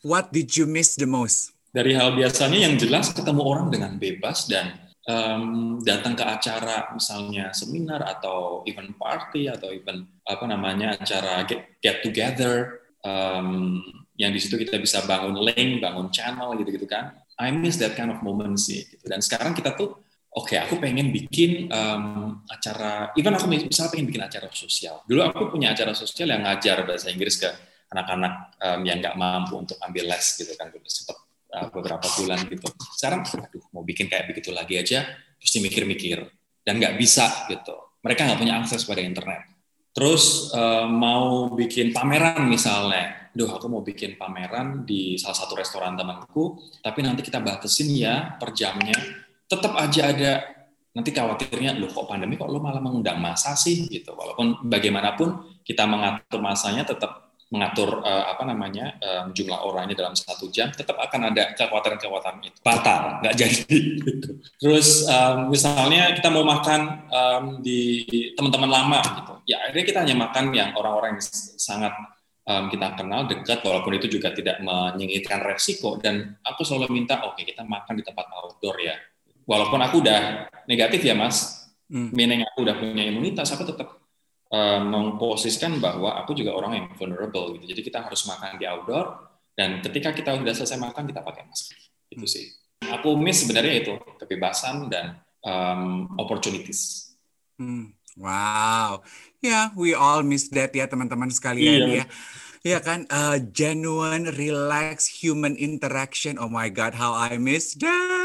What 0.05 0.31
did 0.31 0.55
you 0.55 0.69
miss 0.69 0.95
the 0.95 1.09
most? 1.09 1.55
Dari 1.73 1.97
hal 1.97 2.13
biasanya 2.13 2.69
yang 2.69 2.75
jelas 2.77 3.17
ketemu 3.17 3.43
orang 3.43 3.73
dengan 3.73 3.97
bebas 3.97 4.45
dan 4.45 4.77
um, 5.09 5.81
datang 5.81 6.13
ke 6.13 6.25
acara 6.25 6.93
misalnya 6.93 7.49
seminar 7.57 8.05
atau 8.05 8.61
event 8.69 8.93
party 9.01 9.49
atau 9.49 9.73
event 9.73 10.05
apa 10.29 10.45
namanya 10.45 11.01
acara 11.01 11.49
get, 11.49 11.81
get 11.81 12.05
together 12.05 12.85
um, 13.01 13.81
yang 14.21 14.37
di 14.37 14.41
situ 14.43 14.61
kita 14.61 14.77
bisa 14.77 15.01
bangun 15.09 15.41
link, 15.49 15.81
bangun 15.81 16.13
channel 16.13 16.53
gitu-gitu 16.61 16.85
kan 16.85 17.17
I 17.41 17.51
miss 17.51 17.81
that 17.81 17.97
kind 17.97 18.13
of 18.13 18.21
moment 18.21 18.61
sih. 18.61 18.85
Gitu. 18.85 19.05
Dan 19.09 19.25
sekarang 19.25 19.57
kita 19.57 19.73
tuh, 19.75 19.99
oke, 20.33 20.49
okay, 20.49 20.59
aku 20.65 20.81
pengen 20.81 21.13
bikin 21.13 21.69
um, 21.69 22.41
acara, 22.49 23.13
even 23.21 23.37
aku 23.37 23.47
misalnya 23.53 23.93
pengen 23.93 24.07
bikin 24.09 24.25
acara 24.25 24.49
sosial. 24.53 25.05
Dulu 25.05 25.21
aku 25.29 25.53
punya 25.53 25.77
acara 25.77 25.93
sosial 25.93 26.33
yang 26.33 26.43
ngajar 26.49 26.89
bahasa 26.89 27.13
Inggris 27.13 27.37
ke 27.37 27.49
anak-anak 27.93 28.57
um, 28.57 28.81
yang 28.89 29.05
nggak 29.05 29.17
mampu 29.21 29.61
untuk 29.61 29.77
ambil 29.85 30.09
les 30.09 30.27
gitu 30.41 30.53
kan, 30.57 30.73
sempat 30.89 31.17
uh, 31.53 31.69
beberapa 31.69 32.09
bulan 32.17 32.49
gitu. 32.49 32.65
Sekarang, 32.97 33.21
aduh, 33.29 33.65
mau 33.77 33.85
bikin 33.85 34.09
kayak 34.09 34.33
begitu 34.33 34.49
lagi 34.57 34.81
aja, 34.81 35.05
terus 35.37 35.53
mikir-mikir 35.61 36.25
dan 36.65 36.81
nggak 36.81 36.97
bisa 36.97 37.45
gitu. 37.53 38.01
Mereka 38.01 38.25
nggak 38.25 38.41
punya 38.41 38.55
akses 38.65 38.89
pada 38.89 39.05
internet. 39.05 39.53
Terus 39.93 40.49
uh, 40.57 40.89
mau 40.89 41.53
bikin 41.53 41.93
pameran 41.93 42.49
misalnya, 42.49 43.29
duh 43.37 43.53
aku 43.53 43.69
mau 43.69 43.85
bikin 43.85 44.17
pameran 44.17 44.89
di 44.89 45.21
salah 45.21 45.37
satu 45.37 45.61
restoran 45.61 45.93
temanku, 45.93 46.57
tapi 46.81 47.05
nanti 47.05 47.21
kita 47.21 47.45
batasin 47.45 47.93
ya 47.93 48.41
per 48.41 48.57
jamnya. 48.57 48.97
Tetap 49.53 49.73
aja 49.77 50.01
ada 50.09 50.33
nanti 50.93 51.13
khawatirnya, 51.13 51.77
loh 51.77 51.89
kok 51.93 52.09
pandemi 52.09 52.41
kok 52.41 52.49
lo 52.49 52.61
malah 52.61 52.81
mengundang 52.81 53.21
masa 53.21 53.53
sih 53.53 53.85
gitu. 53.93 54.17
Walaupun 54.17 54.65
bagaimanapun 54.65 55.61
kita 55.61 55.85
mengatur 55.85 56.41
masanya 56.41 56.89
tetap 56.89 57.33
mengatur 57.53 58.01
uh, 58.01 58.33
apa 58.33 58.49
namanya 58.49 58.97
um, 58.97 59.37
jumlah 59.37 59.61
orangnya 59.61 59.93
dalam 59.93 60.17
satu 60.17 60.49
jam, 60.49 60.73
tetap 60.73 60.97
akan 60.97 61.37
ada 61.37 61.53
kekuatan-kekuatan 61.53 62.41
itu 62.49 62.59
batal, 62.65 63.21
nggak 63.21 63.35
jadi. 63.37 63.77
Terus 64.65 65.05
um, 65.05 65.53
misalnya 65.53 66.17
kita 66.17 66.33
mau 66.33 66.49
makan 66.49 66.81
um, 67.13 67.45
di 67.61 68.09
teman-teman 68.33 68.73
lama 68.73 69.01
gitu, 69.05 69.35
ya 69.53 69.69
akhirnya 69.69 69.85
kita 69.85 69.99
hanya 70.01 70.17
makan 70.17 70.45
yang 70.57 70.73
orang-orang 70.81 71.21
yang 71.21 71.25
sangat 71.61 71.93
um, 72.49 72.73
kita 72.73 72.97
kenal 72.97 73.29
dekat, 73.29 73.61
walaupun 73.61 74.01
itu 74.01 74.09
juga 74.09 74.33
tidak 74.33 74.57
menyingkirkan 74.65 75.45
resiko. 75.45 76.01
Dan 76.01 76.41
aku 76.41 76.65
selalu 76.65 76.89
minta, 77.05 77.21
oke 77.21 77.37
okay, 77.37 77.53
kita 77.53 77.69
makan 77.69 78.01
di 78.01 78.05
tempat 78.05 78.27
outdoor 78.33 78.81
ya. 78.81 78.97
Walaupun 79.43 79.81
aku 79.83 80.03
udah 80.03 80.47
negatif 80.71 81.03
ya 81.03 81.15
mas, 81.19 81.67
hmm. 81.91 82.15
meaning 82.15 82.47
aku 82.47 82.63
udah 82.63 82.77
punya 82.79 83.05
imunitas, 83.07 83.51
aku 83.51 83.67
tetap 83.67 83.99
uh, 84.55 84.81
memposisikan 84.81 85.83
bahwa 85.83 86.15
aku 86.21 86.37
juga 86.37 86.55
orang 86.55 86.73
yang 86.79 86.87
vulnerable 86.95 87.59
gitu. 87.59 87.75
Jadi 87.75 87.81
kita 87.83 87.99
harus 88.07 88.23
makan 88.29 88.61
di 88.61 88.65
outdoor 88.69 89.33
dan 89.59 89.83
ketika 89.85 90.15
kita 90.15 90.39
sudah 90.39 90.55
selesai 90.55 90.79
makan 90.79 91.05
kita 91.11 91.21
pakai 91.21 91.43
masker. 91.49 91.79
Itu 92.13 92.27
sih. 92.29 92.49
Aku 92.83 93.15
miss 93.15 93.47
sebenarnya 93.47 93.75
itu 93.79 93.93
kebebasan 94.19 94.91
dan 94.91 95.23
um, 95.43 96.13
opportunities. 96.19 97.13
Hmm. 97.59 97.95
Wow, 98.13 99.01
ya 99.41 99.49
yeah, 99.49 99.65
we 99.73 99.97
all 99.97 100.21
miss 100.21 100.53
that 100.53 100.77
ya 100.77 100.85
teman-teman 100.85 101.33
sekalian 101.33 101.89
yeah. 101.89 102.05
ya. 102.05 102.07
Ya 102.63 102.79
kan, 102.79 103.11
uh, 103.11 103.43
genuine, 103.43 104.31
relax, 104.39 105.11
human 105.11 105.59
interaction. 105.59 106.39
Oh 106.39 106.47
my 106.47 106.71
God, 106.71 106.95
how 106.95 107.11
I 107.11 107.35
miss 107.41 107.75
that. 107.83 108.22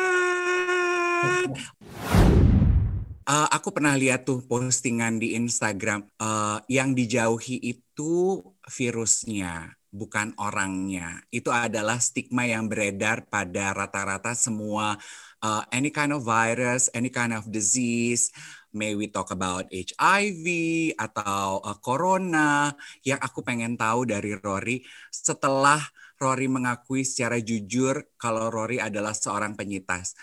Uh, 3.28 3.44
aku 3.52 3.76
pernah 3.76 3.92
lihat 4.00 4.24
tuh 4.24 4.40
postingan 4.48 5.20
di 5.20 5.36
Instagram 5.36 6.08
uh, 6.16 6.64
yang 6.72 6.96
dijauhi 6.96 7.60
itu 7.60 8.40
virusnya, 8.72 9.76
bukan 9.92 10.32
orangnya. 10.40 11.20
Itu 11.28 11.52
adalah 11.52 12.00
stigma 12.00 12.48
yang 12.48 12.72
beredar 12.72 13.28
pada 13.28 13.76
rata-rata 13.76 14.32
semua 14.32 14.96
uh, 15.44 15.64
any 15.76 15.92
kind 15.92 16.16
of 16.16 16.24
virus, 16.24 16.88
any 16.96 17.12
kind 17.12 17.36
of 17.36 17.44
disease. 17.52 18.32
May 18.72 18.96
we 18.96 19.12
talk 19.12 19.36
about 19.36 19.68
HIV 19.76 20.48
atau 20.96 21.60
uh, 21.68 21.78
corona. 21.84 22.72
Yang 23.04 23.28
aku 23.28 23.44
pengen 23.44 23.76
tahu 23.76 24.08
dari 24.08 24.40
Rory 24.40 24.88
setelah 25.12 25.84
Rory 26.16 26.48
mengakui 26.48 27.04
secara 27.04 27.44
jujur 27.44 28.08
kalau 28.16 28.48
Rory 28.50 28.80
adalah 28.80 29.12
seorang 29.12 29.60
penyintas 29.60 30.16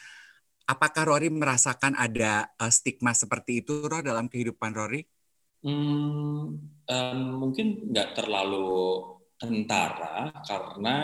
Apakah 0.64 1.12
Rory 1.12 1.28
merasakan 1.28 1.92
ada 1.92 2.48
uh, 2.56 2.72
stigma 2.72 3.12
seperti 3.12 3.60
itu, 3.60 3.84
Rory, 3.84 4.00
dalam 4.00 4.32
kehidupan 4.32 4.72
Rory? 4.72 5.04
Hmm, 5.60 6.56
um, 6.88 7.18
mungkin 7.36 7.88
nggak 7.92 8.16
terlalu 8.16 9.00
kentara 9.36 10.32
karena 10.44 10.96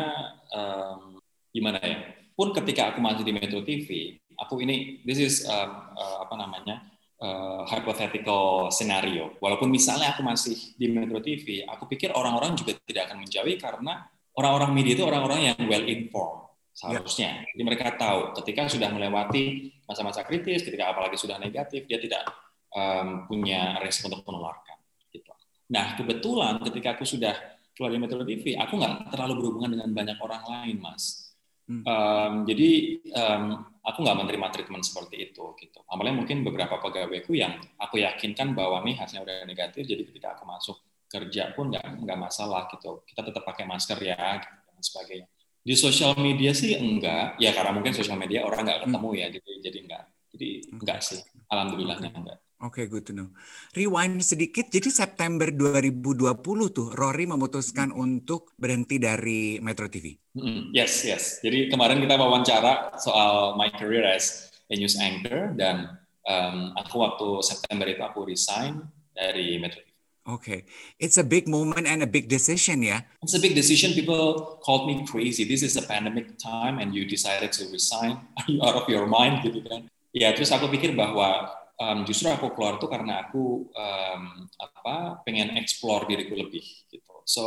um, 0.52 1.20
gimana 1.52 1.76
ya? 1.80 2.00
Pun 2.32 2.56
ketika 2.56 2.92
aku 2.92 3.04
masih 3.04 3.24
di 3.24 3.32
Metro 3.36 3.60
TV, 3.60 4.16
aku 4.40 4.64
ini 4.64 5.04
this 5.04 5.20
is 5.20 5.34
um, 5.44 5.92
uh, 5.92 6.24
apa 6.24 6.34
namanya 6.40 6.80
uh, 7.20 7.68
hypothetical 7.68 8.72
scenario. 8.72 9.36
Walaupun 9.44 9.68
misalnya 9.68 10.16
aku 10.16 10.24
masih 10.24 10.56
di 10.80 10.88
Metro 10.88 11.20
TV, 11.20 11.68
aku 11.68 11.84
pikir 11.84 12.16
orang-orang 12.16 12.56
juga 12.56 12.80
tidak 12.88 13.12
akan 13.12 13.28
menjauhi 13.28 13.60
karena 13.60 14.08
orang-orang 14.40 14.72
media 14.72 14.96
itu 14.96 15.04
orang-orang 15.04 15.52
yang 15.52 15.60
well 15.68 15.84
informed 15.84 16.49
seharusnya. 16.80 17.44
Jadi 17.52 17.62
mereka 17.62 17.92
tahu 17.92 18.32
ketika 18.40 18.64
sudah 18.72 18.88
melewati 18.88 19.68
masa-masa 19.84 20.24
kritis, 20.24 20.64
ketika 20.64 20.96
apalagi 20.96 21.20
sudah 21.20 21.36
negatif, 21.36 21.84
dia 21.84 22.00
tidak 22.00 22.24
um, 22.72 23.28
punya 23.28 23.76
resiko 23.84 24.08
untuk 24.08 24.24
menularkan. 24.24 24.80
Gitu. 25.12 25.28
Nah 25.76 26.00
kebetulan 26.00 26.56
ketika 26.64 26.96
aku 26.96 27.04
sudah 27.04 27.36
keluar 27.76 27.92
dari 27.92 28.00
Metro 28.00 28.24
TV, 28.24 28.56
aku 28.56 28.80
nggak 28.80 29.12
terlalu 29.12 29.44
berhubungan 29.44 29.76
dengan 29.76 29.88
banyak 29.92 30.18
orang 30.24 30.42
lain, 30.48 30.76
mas. 30.80 31.36
Hmm. 31.68 31.84
Um, 31.86 32.32
jadi 32.48 32.70
um, 33.12 33.44
aku 33.84 33.98
nggak 34.00 34.18
menerima 34.24 34.46
treatment 34.48 34.84
seperti 34.88 35.30
itu, 35.30 35.44
gitu. 35.60 35.84
Apalagi 35.84 36.16
mungkin 36.16 36.42
beberapa 36.42 36.80
pegawaiku 36.80 37.36
yang 37.36 37.60
aku 37.76 38.00
yakinkan 38.00 38.56
bahwa 38.56 38.80
nih 38.82 38.96
hasilnya 38.96 39.22
udah 39.22 39.36
negatif, 39.44 39.84
jadi 39.84 40.02
ketika 40.08 40.34
aku 40.34 40.48
masuk 40.48 40.76
kerja 41.10 41.52
pun 41.52 41.70
nggak 41.70 42.08
nggak 42.08 42.18
masalah 42.18 42.66
gitu. 42.72 43.04
Kita 43.04 43.20
tetap 43.20 43.44
pakai 43.44 43.68
masker 43.68 43.98
ya, 44.02 44.40
gitu, 44.42 44.56
dan 44.66 44.82
sebagainya 44.82 45.28
di 45.60 45.74
sosial 45.76 46.16
media 46.16 46.56
sih 46.56 46.72
enggak, 46.72 47.36
ya 47.36 47.52
karena 47.52 47.76
mungkin 47.76 47.92
sosial 47.92 48.16
media 48.16 48.42
orang 48.48 48.64
nggak 48.64 48.80
ketemu 48.88 49.10
ya, 49.16 49.26
jadi 49.28 49.50
jadi 49.60 49.78
enggak. 49.84 50.04
Jadi 50.30 50.48
enggak 50.72 50.98
sih, 51.04 51.20
alhamdulillahnya 51.52 52.10
enggak. 52.16 52.38
Oke, 52.60 52.84
okay, 52.84 52.92
good 52.92 53.08
to 53.08 53.16
know. 53.16 53.32
Rewind 53.72 54.20
sedikit, 54.20 54.68
jadi 54.68 54.92
September 54.92 55.48
2020 55.48 56.44
tuh 56.76 56.92
Rory 56.92 57.24
memutuskan 57.24 57.88
untuk 57.88 58.52
berhenti 58.60 59.00
dari 59.00 59.56
Metro 59.64 59.88
TV. 59.88 60.12
Mm, 60.36 60.68
yes, 60.76 61.08
yes. 61.08 61.40
Jadi 61.40 61.72
kemarin 61.72 62.04
kita 62.04 62.20
wawancara 62.20 63.00
soal 63.00 63.56
my 63.56 63.72
career 63.72 64.04
as 64.04 64.52
a 64.68 64.76
news 64.76 65.00
anchor 65.00 65.56
dan 65.56 65.88
um, 66.28 66.76
aku 66.76 67.00
waktu 67.00 67.28
September 67.40 67.88
itu 67.88 68.04
aku 68.04 68.28
resign 68.28 68.84
dari 69.16 69.56
Metro 69.56 69.80
TV. 69.80 69.89
Okay, 70.30 70.62
it's 71.02 71.18
a 71.18 71.26
big 71.26 71.50
moment 71.50 71.90
and 71.90 72.06
a 72.06 72.06
big 72.06 72.30
decision, 72.30 72.86
yeah. 72.86 73.02
It's 73.18 73.34
a 73.34 73.42
big 73.42 73.58
decision. 73.58 73.98
People 73.98 74.62
called 74.62 74.86
me 74.86 75.02
crazy. 75.02 75.42
This 75.42 75.66
is 75.66 75.74
a 75.74 75.82
pandemic 75.82 76.38
time, 76.38 76.78
and 76.78 76.94
you 76.94 77.02
decided 77.02 77.50
to 77.58 77.66
resign. 77.74 78.22
Are 78.38 78.46
you 78.50 78.62
out 78.62 78.78
of 78.78 78.86
your 78.86 79.10
mind, 79.10 79.42
gitu 79.42 79.58
kan? 79.66 79.90
Ya, 80.14 80.30
terus 80.30 80.54
aku 80.54 80.70
pikir 80.70 80.94
bahwa 80.94 81.50
um, 81.82 82.06
justru 82.06 82.30
aku 82.30 82.54
keluar 82.54 82.78
tuh 82.78 82.86
karena 82.86 83.26
aku 83.26 83.74
um, 83.74 84.22
apa 84.54 85.18
pengen 85.26 85.58
explore 85.58 86.06
diriku 86.06 86.38
lebih, 86.38 86.62
gitu. 86.86 87.26
So 87.26 87.44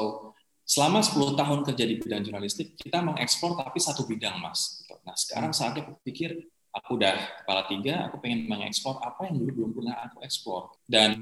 selama 0.67 0.99
10 0.99 1.39
tahun 1.39 1.59
kerja 1.63 1.83
di 1.87 1.95
bidang 2.03 2.27
jurnalistik, 2.27 2.75
kita 2.75 2.99
mengeksplor 2.99 3.63
tapi 3.63 3.79
satu 3.79 4.03
bidang, 4.03 4.43
mas. 4.43 4.83
Gitu. 4.83 4.95
Nah, 5.07 5.15
sekarang 5.15 5.55
saatnya 5.55 5.87
aku 5.87 6.03
pikir 6.03 6.35
aku 6.75 6.99
udah 6.99 7.15
kepala 7.43 7.63
tiga, 7.71 8.11
aku 8.11 8.19
pengen 8.19 8.51
mengeksplor 8.51 8.99
apa 8.99 9.31
yang 9.31 9.39
dulu 9.39 9.51
belum 9.55 9.71
pernah 9.71 9.95
aku 10.09 10.19
eksplor 10.25 10.73
dan 10.89 11.21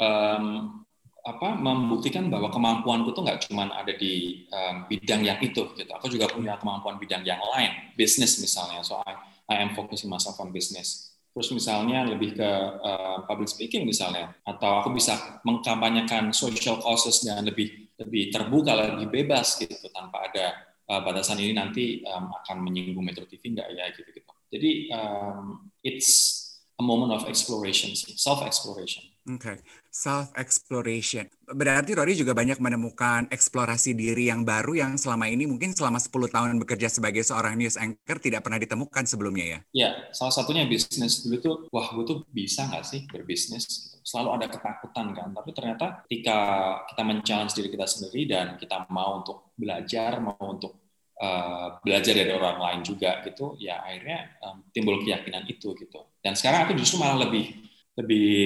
um, 0.00 0.85
apa 1.26 1.58
membuktikan 1.58 2.30
bahwa 2.30 2.54
kemampuanku 2.54 3.10
tuh 3.10 3.26
nggak 3.26 3.50
cuma 3.50 3.66
ada 3.66 3.90
di 3.90 4.46
um, 4.54 4.86
bidang 4.86 5.26
yang 5.26 5.38
itu 5.42 5.66
gitu. 5.74 5.90
Aku 5.90 6.06
juga 6.06 6.30
punya 6.30 6.54
kemampuan 6.54 7.02
bidang 7.02 7.26
yang 7.26 7.42
lain, 7.42 7.90
bisnis 7.98 8.38
misalnya. 8.38 8.86
So 8.86 9.02
I, 9.02 9.18
I 9.50 9.54
am 9.58 9.74
focusing 9.74 10.06
myself 10.06 10.38
on 10.38 10.54
business. 10.54 11.10
Terus 11.34 11.50
misalnya 11.52 12.06
lebih 12.06 12.38
ke 12.38 12.50
uh, 12.80 13.26
public 13.26 13.50
speaking 13.50 13.84
misalnya, 13.84 14.32
atau 14.46 14.80
aku 14.80 14.94
bisa 14.94 15.42
mengkampanyekan 15.42 16.30
social 16.30 16.78
causes 16.78 17.20
dengan 17.20 17.44
lebih 17.50 17.90
lebih 17.98 18.30
terbuka, 18.30 18.72
lebih 18.72 19.10
bebas 19.10 19.58
gitu, 19.58 19.74
tanpa 19.90 20.30
ada 20.30 20.54
uh, 20.88 21.02
batasan 21.02 21.42
ini 21.42 21.52
nanti 21.52 22.06
um, 22.06 22.30
akan 22.40 22.62
menyinggung 22.62 23.02
Metro 23.02 23.26
TV 23.26 23.52
nggak 23.52 23.68
ya 23.68 23.84
gitu 23.92 24.08
gitu. 24.14 24.30
Jadi 24.46 24.70
um, 24.94 25.68
it's 25.82 26.42
a 26.78 26.84
moment 26.86 27.10
of 27.10 27.26
exploration, 27.26 27.92
self 27.98 28.46
exploration. 28.46 29.02
Oke, 29.26 29.42
okay. 29.42 29.58
self 29.90 30.30
exploration. 30.38 31.26
Berarti 31.50 31.98
Rory 31.98 32.14
juga 32.14 32.30
banyak 32.30 32.62
menemukan 32.62 33.26
eksplorasi 33.26 33.98
diri 33.98 34.30
yang 34.30 34.46
baru 34.46 34.78
yang 34.78 34.94
selama 34.94 35.26
ini 35.26 35.50
mungkin 35.50 35.74
selama 35.74 35.98
10 35.98 36.30
tahun 36.30 36.62
bekerja 36.62 36.86
sebagai 36.86 37.26
seorang 37.26 37.58
news 37.58 37.74
anchor 37.74 38.22
tidak 38.22 38.46
pernah 38.46 38.62
ditemukan 38.62 39.02
sebelumnya 39.02 39.46
ya? 39.50 39.58
Iya, 39.74 39.90
salah 40.14 40.30
satunya 40.30 40.62
bisnis 40.70 41.26
dulu 41.26 41.36
tuh, 41.42 41.56
wah 41.74 41.90
gue 41.90 42.06
tuh 42.06 42.18
bisa 42.30 42.70
nggak 42.70 42.86
sih 42.86 43.02
berbisnis? 43.10 43.98
Selalu 44.06 44.38
ada 44.38 44.46
ketakutan 44.46 45.10
kan, 45.10 45.34
tapi 45.34 45.50
ternyata 45.50 46.06
ketika 46.06 46.38
kita 46.86 47.02
men-challenge 47.02 47.52
diri 47.58 47.68
kita 47.74 47.86
sendiri 47.90 48.30
dan 48.30 48.54
kita 48.54 48.86
mau 48.94 49.26
untuk 49.26 49.50
belajar, 49.58 50.22
mau 50.22 50.38
untuk 50.38 50.94
uh, 51.18 51.82
belajar 51.82 52.14
dari 52.14 52.30
orang 52.30 52.62
lain 52.62 52.80
juga 52.86 53.26
gitu, 53.26 53.58
ya 53.58 53.82
akhirnya 53.82 54.38
um, 54.46 54.62
timbul 54.70 55.02
keyakinan 55.02 55.50
itu 55.50 55.74
gitu. 55.74 56.14
Dan 56.22 56.38
sekarang 56.38 56.70
aku 56.70 56.78
justru 56.78 57.02
malah 57.02 57.26
lebih 57.26 57.65
lebih 57.96 58.36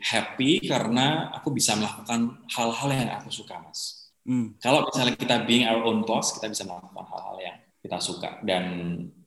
happy 0.00 0.64
karena 0.64 1.28
aku 1.36 1.52
bisa 1.52 1.76
melakukan 1.76 2.40
hal-hal 2.48 2.88
yang 2.88 3.10
aku 3.20 3.28
suka, 3.28 3.60
Mas. 3.60 4.08
Hmm. 4.24 4.56
Kalau 4.56 4.88
misalnya 4.88 5.14
kita 5.20 5.44
being 5.44 5.68
our 5.68 5.84
own 5.84 6.00
boss, 6.08 6.32
kita 6.32 6.48
bisa 6.48 6.64
melakukan 6.64 7.04
hal-hal 7.04 7.36
yang 7.44 7.56
kita 7.84 8.00
suka 8.00 8.40
dan 8.40 8.64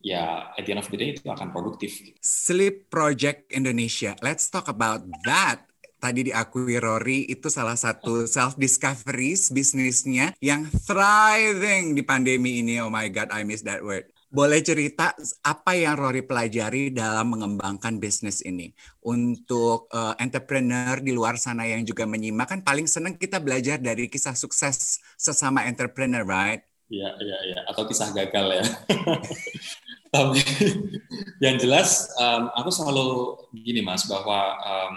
ya 0.02 0.50
at 0.58 0.66
the 0.66 0.74
end 0.74 0.82
of 0.82 0.90
the 0.90 0.98
day 0.98 1.14
itu 1.14 1.30
akan 1.30 1.54
produktif. 1.54 1.94
Sleep 2.26 2.90
Project 2.90 3.54
Indonesia. 3.54 4.18
Let's 4.26 4.50
talk 4.50 4.66
about 4.66 5.06
that. 5.30 5.62
Tadi 5.98 6.30
diakui 6.30 6.78
Rory 6.82 7.30
itu 7.30 7.50
salah 7.54 7.78
satu 7.78 8.26
self 8.26 8.58
discoveries 8.58 9.54
bisnisnya 9.54 10.34
yang 10.42 10.66
thriving 10.70 11.94
di 11.94 12.02
pandemi 12.02 12.66
ini. 12.66 12.82
Oh 12.82 12.90
my 12.90 13.06
god, 13.14 13.30
I 13.30 13.46
miss 13.46 13.62
that 13.62 13.86
word. 13.86 14.10
Boleh 14.28 14.60
cerita 14.60 15.16
apa 15.40 15.72
yang 15.72 15.96
Rory 15.96 16.20
pelajari 16.20 16.92
dalam 16.92 17.32
mengembangkan 17.32 17.96
bisnis 17.96 18.44
ini? 18.44 18.76
Untuk 19.00 19.88
uh, 19.96 20.20
entrepreneur 20.20 21.00
di 21.00 21.16
luar 21.16 21.40
sana 21.40 21.64
yang 21.64 21.88
juga 21.88 22.04
menyimak, 22.04 22.52
kan 22.52 22.60
paling 22.60 22.92
senang 22.92 23.16
kita 23.16 23.40
belajar 23.40 23.80
dari 23.80 24.12
kisah 24.12 24.36
sukses 24.36 25.00
sesama 25.16 25.64
entrepreneur, 25.64 26.28
right? 26.28 26.60
Iya, 26.92 27.16
iya, 27.24 27.38
iya. 27.48 27.60
Atau 27.72 27.88
kisah 27.88 28.12
gagal 28.12 28.64
ya. 28.64 28.66
Tapi 30.16 30.44
yang 31.40 31.56
jelas, 31.56 32.12
um, 32.20 32.52
aku 32.52 32.68
selalu 32.68 33.08
gini 33.56 33.80
mas, 33.80 34.08
bahwa 34.12 34.60
um, 34.60 34.96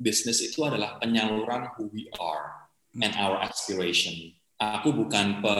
bisnis 0.00 0.40
itu 0.40 0.64
adalah 0.64 0.96
penyaluran 0.96 1.68
who 1.76 1.92
we 1.92 2.08
are 2.16 2.68
and 2.96 3.12
our 3.20 3.40
aspiration. 3.44 4.32
aku 4.60 4.92
bukan 4.92 5.40
pe, 5.40 5.56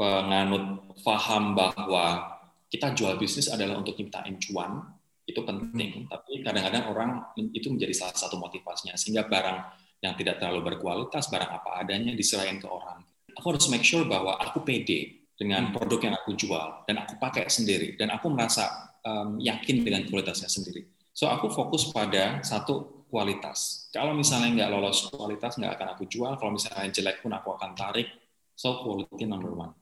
penganut 0.00 0.96
paham 1.04 1.52
bahwa 1.52 2.40
kita 2.72 2.96
jual 2.96 3.20
bisnis 3.20 3.52
adalah 3.52 3.76
untuk 3.76 4.00
nyiptain 4.00 4.40
cuan, 4.40 4.80
itu 5.28 5.44
penting. 5.44 6.08
Hmm. 6.08 6.16
Tapi 6.16 6.40
kadang-kadang 6.40 6.84
orang 6.88 7.10
itu 7.36 7.68
menjadi 7.68 7.92
salah 7.92 8.16
satu 8.16 8.40
motivasinya, 8.40 8.96
sehingga 8.96 9.28
barang 9.28 9.58
yang 10.00 10.16
tidak 10.16 10.40
terlalu 10.40 10.72
berkualitas, 10.72 11.28
barang 11.28 11.52
apa 11.52 11.84
adanya 11.84 12.16
diserahin 12.16 12.56
ke 12.56 12.64
orang. 12.64 13.04
Aku 13.36 13.52
harus 13.52 13.68
make 13.68 13.84
sure 13.84 14.08
bahwa 14.08 14.40
aku 14.40 14.64
pede 14.64 15.28
dengan 15.36 15.68
hmm. 15.68 15.76
produk 15.76 16.00
yang 16.08 16.14
aku 16.16 16.32
jual 16.32 16.88
dan 16.88 16.96
aku 17.04 17.20
pakai 17.20 17.52
sendiri 17.52 18.00
dan 18.00 18.12
aku 18.12 18.32
merasa 18.32 18.96
um, 19.04 19.36
yakin 19.36 19.84
dengan 19.84 20.08
kualitasnya 20.08 20.48
sendiri. 20.48 20.88
So 21.12 21.28
aku 21.28 21.52
fokus 21.52 21.92
pada 21.92 22.40
satu 22.40 23.04
kualitas. 23.12 23.90
Kalau 23.92 24.16
misalnya 24.16 24.64
nggak 24.64 24.70
lolos 24.72 25.10
kualitas, 25.12 25.60
nggak 25.60 25.76
akan 25.76 25.88
aku 25.98 26.04
jual. 26.08 26.32
Kalau 26.40 26.52
misalnya 26.54 26.88
jelek 26.88 27.20
pun 27.20 27.32
aku 27.34 27.52
akan 27.56 27.76
tarik. 27.76 28.08
So 28.56 28.80
quality 28.84 29.24
number 29.24 29.52
one. 29.52 29.79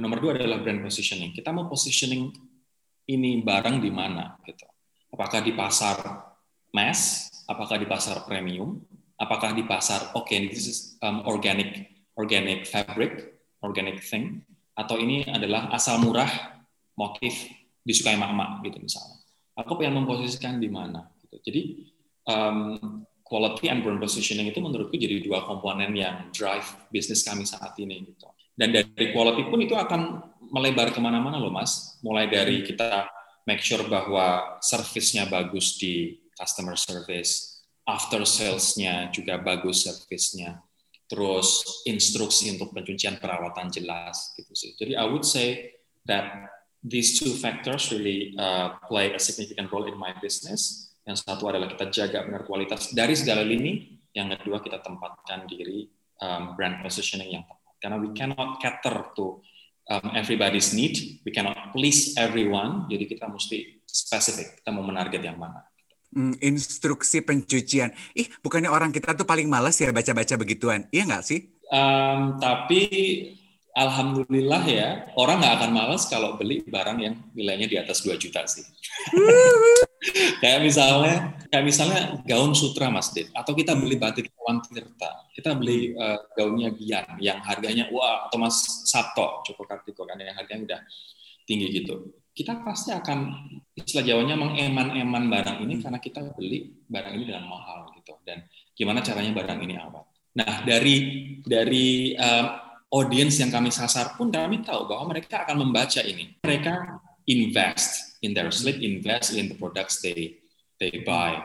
Dan 0.00 0.08
nomor 0.08 0.24
dua 0.24 0.32
adalah 0.32 0.64
brand 0.64 0.80
positioning. 0.80 1.36
Kita 1.36 1.52
mau 1.52 1.68
positioning 1.68 2.32
ini 3.12 3.44
barang 3.44 3.84
di 3.84 3.92
mana 3.92 4.32
gitu. 4.48 4.64
Apakah 5.12 5.44
di 5.44 5.52
pasar 5.52 6.00
mass, 6.72 7.28
apakah 7.44 7.76
di 7.76 7.84
pasar 7.84 8.24
premium, 8.24 8.80
apakah 9.20 9.52
di 9.52 9.60
pasar 9.68 10.16
oke 10.16 10.24
okay, 10.24 10.48
this 10.48 10.64
is 10.64 10.78
um, 11.04 11.20
organic 11.28 11.84
organic 12.16 12.64
fabric, 12.64 13.44
organic 13.60 14.00
thing, 14.00 14.40
atau 14.72 14.96
ini 14.96 15.28
adalah 15.28 15.68
asal 15.68 16.00
murah 16.00 16.32
motif 16.96 17.52
disukai 17.84 18.16
mak-mak 18.16 18.64
gitu 18.64 18.80
misalnya. 18.80 19.20
Aku 19.52 19.76
pengen 19.76 20.00
memposisikan 20.00 20.56
di 20.56 20.72
mana. 20.72 21.12
Gitu. 21.20 21.36
Jadi 21.44 21.62
um, 22.24 23.04
quality 23.20 23.68
and 23.68 23.84
brand 23.84 24.00
positioning 24.00 24.48
itu 24.48 24.64
menurutku 24.64 24.96
jadi 24.96 25.20
dua 25.20 25.44
komponen 25.44 25.92
yang 25.92 26.32
drive 26.32 26.88
bisnis 26.88 27.20
kami 27.20 27.44
saat 27.44 27.76
ini. 27.76 28.00
Gitu. 28.00 28.39
Dan 28.60 28.76
dari 28.76 29.08
quality 29.16 29.48
pun 29.48 29.64
itu 29.64 29.72
akan 29.72 30.20
melebar 30.52 30.92
ke 30.92 31.00
mana-mana 31.00 31.40
loh 31.40 31.48
mas. 31.48 31.96
Mulai 32.04 32.28
dari 32.28 32.60
kita 32.60 33.08
make 33.48 33.64
sure 33.64 33.80
bahwa 33.88 34.60
service-nya 34.60 35.24
bagus 35.32 35.80
di 35.80 36.20
customer 36.36 36.76
service, 36.76 37.64
after 37.88 38.20
sales-nya 38.28 39.08
juga 39.16 39.40
bagus 39.40 39.88
service-nya, 39.88 40.60
terus 41.08 41.64
instruksi 41.88 42.52
untuk 42.52 42.76
pencucian 42.76 43.16
perawatan 43.16 43.72
jelas 43.72 44.36
gitu 44.36 44.52
sih. 44.52 44.76
Jadi 44.76 44.92
I 44.92 45.08
would 45.08 45.24
say 45.24 45.80
that 46.04 46.52
these 46.84 47.16
two 47.16 47.32
factors 47.40 47.88
really 47.88 48.36
uh, 48.36 48.76
play 48.92 49.16
a 49.16 49.20
significant 49.20 49.72
role 49.72 49.88
in 49.88 49.96
my 49.96 50.12
business. 50.20 50.92
Yang 51.08 51.24
satu 51.24 51.48
adalah 51.48 51.66
kita 51.72 51.88
jaga 51.88 52.28
benar 52.28 52.44
kualitas 52.44 52.92
dari 52.92 53.16
segala 53.16 53.40
lini, 53.40 54.04
yang 54.12 54.28
kedua 54.36 54.60
kita 54.60 54.84
tempatkan 54.84 55.48
diri 55.48 55.88
um, 56.20 56.52
brand 56.54 56.84
positioning 56.84 57.40
yang 57.40 57.44
tepat 57.48 57.59
karena 57.80 57.96
we 57.96 58.12
cannot 58.12 58.60
cater 58.60 59.10
to 59.16 59.40
um, 59.90 60.12
everybody's 60.14 60.76
need, 60.76 61.20
we 61.24 61.32
cannot 61.32 61.72
please 61.74 62.14
everyone, 62.14 62.86
jadi 62.86 63.08
kita 63.08 63.26
mesti 63.26 63.82
spesifik, 63.88 64.62
kita 64.62 64.70
mau 64.70 64.84
menarget 64.86 65.24
yang 65.24 65.40
mana. 65.40 65.66
Hmm, 66.10 66.34
instruksi 66.42 67.22
pencucian. 67.22 67.94
Ih, 68.18 68.26
bukannya 68.42 68.66
orang 68.66 68.90
kita 68.90 69.14
tuh 69.14 69.22
paling 69.22 69.46
males 69.46 69.78
ya 69.78 69.94
baca-baca 69.94 70.34
begituan. 70.34 70.90
Iya 70.90 71.06
nggak 71.06 71.22
sih? 71.22 71.54
Um, 71.70 72.34
tapi 72.42 72.82
alhamdulillah 73.76 74.62
ya, 74.66 74.88
orang 75.14 75.40
nggak 75.42 75.54
akan 75.60 75.70
males 75.70 76.02
kalau 76.10 76.34
beli 76.34 76.62
barang 76.66 76.98
yang 77.00 77.14
nilainya 77.34 77.66
di 77.70 77.76
atas 77.78 78.02
2 78.02 78.16
juta 78.18 78.44
sih. 78.46 78.66
kayak 80.42 80.64
misalnya 80.64 81.36
kayak 81.52 81.64
misalnya 81.64 82.00
gaun 82.24 82.56
sutra 82.56 82.88
Mas 82.88 83.12
Dit. 83.12 83.30
Atau 83.36 83.52
kita 83.52 83.76
beli 83.76 84.00
batik 84.00 84.32
Wan 84.40 84.64
Tirta 84.64 85.30
kita 85.40 85.56
beli 85.56 85.96
uh, 85.96 86.20
gaunnya 86.36 86.68
Bian 86.74 87.16
yang 87.16 87.40
harganya 87.40 87.88
wah 87.88 88.28
atau 88.28 88.36
Mas 88.36 88.84
Sabto 88.84 89.40
Joko 89.48 89.64
Kartiko 89.64 90.04
kan 90.04 90.20
yang 90.20 90.36
harganya 90.36 90.76
udah 90.76 90.80
tinggi 91.48 91.80
gitu. 91.80 92.12
Kita 92.30 92.60
pasti 92.60 92.92
akan 92.92 93.18
istilah 93.74 94.04
Jawanya 94.06 94.36
mengeman-eman 94.38 95.32
barang 95.32 95.58
ini 95.64 95.80
karena 95.80 95.98
kita 95.98 96.36
beli 96.36 96.84
barang 96.86 97.12
ini 97.16 97.24
dengan 97.24 97.48
mahal 97.48 97.88
gitu. 97.96 98.20
Dan 98.22 98.44
gimana 98.76 99.00
caranya 99.00 99.32
barang 99.32 99.58
ini 99.64 99.74
awet. 99.80 100.06
Nah 100.36 100.62
dari 100.62 100.96
dari 101.40 102.14
uh, 102.14 102.69
audiens 102.90 103.38
yang 103.38 103.54
kami 103.54 103.70
sasar 103.70 104.18
pun 104.18 104.34
kami 104.34 104.66
tahu 104.66 104.90
bahwa 104.90 105.14
mereka 105.14 105.46
akan 105.46 105.62
membaca 105.62 106.02
ini 106.02 106.34
mereka 106.42 107.00
invest 107.30 108.18
in 108.20 108.34
their 108.34 108.50
sleep, 108.50 108.82
invest 108.82 109.32
in 109.32 109.48
the 109.50 109.56
products 109.56 110.02
they 110.02 110.40
they 110.76 111.02
buy. 111.06 111.38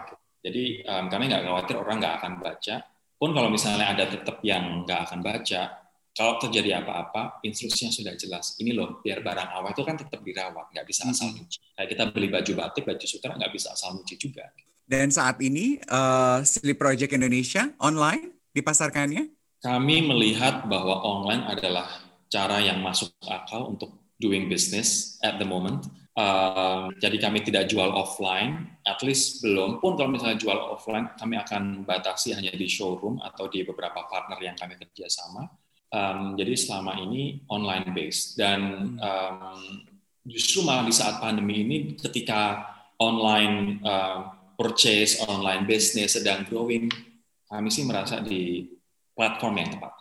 Jadi 0.45 0.85
um, 0.85 1.09
kami 1.09 1.29
nggak 1.29 1.43
khawatir 1.45 1.75
orang 1.77 1.97
nggak 2.01 2.15
akan 2.21 2.33
baca. 2.41 2.75
Pun 3.15 3.31
kalau 3.31 3.49
misalnya 3.49 3.95
ada 3.95 4.05
tetap 4.11 4.43
yang 4.43 4.83
nggak 4.83 5.09
akan 5.09 5.19
baca, 5.23 5.61
kalau 6.15 6.39
terjadi 6.39 6.83
apa-apa, 6.83 7.43
instruksinya 7.43 7.91
sudah 7.91 8.13
jelas. 8.15 8.59
Ini 8.59 8.75
loh, 8.75 8.99
biar 9.03 9.23
barang 9.23 9.49
awal 9.55 9.71
itu 9.71 9.83
kan 9.83 9.95
tetap 9.99 10.23
dirawat, 10.23 10.71
nggak 10.71 10.85
bisa 10.87 11.07
asal 11.07 11.31
nyuci. 11.31 11.59
Kayak 11.75 11.89
kita 11.91 12.03
beli 12.11 12.27
baju 12.31 12.51
batik, 12.55 12.83
baju 12.87 13.05
sutra 13.07 13.35
nggak 13.35 13.51
bisa 13.51 13.71
asal 13.75 13.95
nyuci 13.99 14.15
juga. 14.19 14.47
Dan 14.85 15.09
saat 15.09 15.41
ini 15.41 15.81
uh, 15.89 16.39
Sleep 16.45 16.77
Project 16.77 17.11
Indonesia 17.11 17.73
online 17.81 18.31
dipasarkannya? 18.55 19.34
Kami 19.65 20.05
melihat 20.05 20.69
bahwa 20.69 21.01
online 21.01 21.41
adalah 21.49 21.89
cara 22.29 22.61
yang 22.61 22.85
masuk 22.85 23.09
akal 23.25 23.73
untuk 23.73 23.97
doing 24.21 24.45
business 24.45 25.17
at 25.25 25.41
the 25.41 25.47
moment. 25.47 25.89
Uh, 26.13 26.93
jadi 27.01 27.17
kami 27.17 27.41
tidak 27.41 27.67
jual 27.73 27.89
offline, 27.89 28.77
at 28.85 29.01
least 29.01 29.41
belum 29.41 29.81
pun 29.81 29.97
kalau 29.97 30.13
misalnya 30.13 30.37
jual 30.37 30.55
offline 30.69 31.09
kami 31.17 31.41
akan 31.41 31.81
batasi 31.81 32.37
hanya 32.37 32.53
di 32.53 32.69
showroom 32.69 33.17
atau 33.25 33.49
di 33.49 33.65
beberapa 33.65 34.05
partner 34.05 34.37
yang 34.37 34.53
kami 34.53 34.77
kerjasama. 34.77 35.49
Um, 35.89 36.37
jadi 36.37 36.53
selama 36.53 37.01
ini 37.01 37.41
online 37.49 37.89
based 37.89 38.37
dan 38.37 38.61
um, 39.01 39.59
justru 40.29 40.61
malah 40.61 40.85
di 40.85 40.93
saat 40.93 41.17
pandemi 41.17 41.65
ini 41.65 41.97
ketika 41.97 42.69
online 43.01 43.81
uh, 43.81 44.29
purchase, 44.55 45.25
online 45.25 45.65
business 45.65 46.15
sedang 46.21 46.45
growing, 46.45 46.85
kami 47.49 47.67
sih 47.73 47.81
merasa 47.81 48.21
di 48.21 48.74
platform 49.15 49.63
yang 49.63 49.69
tepat. 49.73 49.93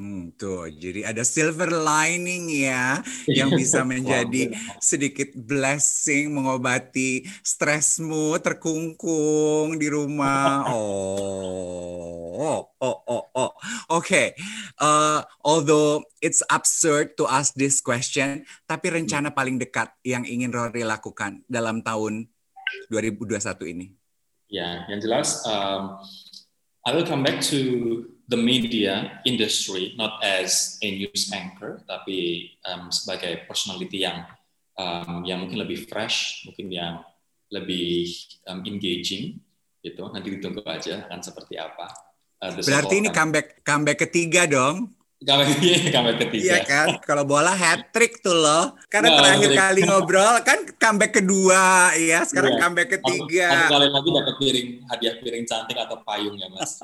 Hmm, 0.00 0.32
tuh, 0.32 0.64
jadi 0.72 1.12
ada 1.12 1.20
silver 1.28 1.68
lining 1.68 2.48
ya 2.48 3.04
yang 3.28 3.52
bisa 3.60 3.84
menjadi 3.84 4.48
sedikit 4.80 5.28
blessing 5.36 6.32
mengobati 6.32 7.28
stresmu 7.44 8.40
terkungkung 8.40 9.76
di 9.76 9.86
rumah. 9.92 10.64
Oh, 12.40 12.72
oh, 12.80 13.04
oh, 13.04 13.04
oh. 13.04 13.24
oh. 13.36 13.52
Oke, 13.52 13.52
okay. 13.92 14.28
uh, 14.80 15.20
although 15.44 16.00
it's 16.24 16.40
absurd 16.48 17.12
to 17.20 17.28
ask 17.28 17.52
this 17.52 17.84
question, 17.84 18.48
tapi 18.64 18.88
rencana 18.88 19.28
paling 19.28 19.60
dekat 19.60 19.92
yang 20.08 20.24
ingin 20.24 20.48
Rory 20.48 20.80
lakukan 20.80 21.44
dalam 21.44 21.84
tahun 21.84 22.32
2021 22.88 23.36
ini? 23.76 23.86
Ya, 24.48 24.88
yang 24.88 25.04
jelas, 25.04 25.44
um, 25.44 26.00
I 26.86 26.96
will 26.96 27.04
come 27.04 27.22
back 27.22 27.44
to 27.52 27.58
the 28.30 28.38
media 28.38 29.20
industry 29.26 29.92
not 29.98 30.22
as 30.22 30.78
a 30.80 30.88
news 30.88 31.28
anchor 31.34 31.82
tapi 31.84 32.50
um, 32.64 32.88
sebagai 32.88 33.44
personality 33.44 34.06
yang 34.06 34.24
um, 34.78 35.26
yang 35.26 35.44
mungkin 35.44 35.60
lebih 35.60 35.90
fresh 35.90 36.46
mungkin 36.48 36.70
yang 36.72 37.04
lebih 37.50 38.08
um, 38.46 38.62
engaging 38.64 39.42
gitu. 39.82 40.08
Nanti 40.08 40.38
ditunggu 40.38 40.62
aja 40.64 41.04
akan 41.08 41.20
seperti 41.20 41.58
apa 41.58 42.10
uh, 42.40 42.50
berarti 42.56 42.94
ini 43.00 43.08
comeback 43.12 43.60
comeback 43.62 43.98
ketiga 44.08 44.48
dong 44.48 44.88
Comeback, 45.20 45.52
comeback 45.92 46.16
ketiga. 46.24 46.48
Iya 46.48 46.58
kan, 46.64 46.88
kalau 47.04 47.28
bola 47.28 47.52
hat 47.52 47.92
trick 47.92 48.24
tuh 48.24 48.32
loh. 48.32 48.72
Karena 48.88 49.12
nah, 49.12 49.16
terakhir 49.20 49.50
kali 49.52 49.80
ngobrol 49.84 50.40
kan 50.40 50.64
comeback 50.80 51.12
kedua, 51.12 51.92
ya. 51.92 52.24
Sekarang 52.24 52.56
iya. 52.56 52.60
comeback 52.64 52.88
ketiga. 52.88 53.48
Satu, 53.52 53.72
kali 53.76 53.86
lagi 53.92 54.08
dapat 54.16 54.34
piring 54.40 54.68
hadiah 54.88 55.14
piring 55.20 55.44
cantik 55.44 55.76
atau 55.76 56.00
payung 56.00 56.40
ya 56.40 56.48
mas. 56.48 56.80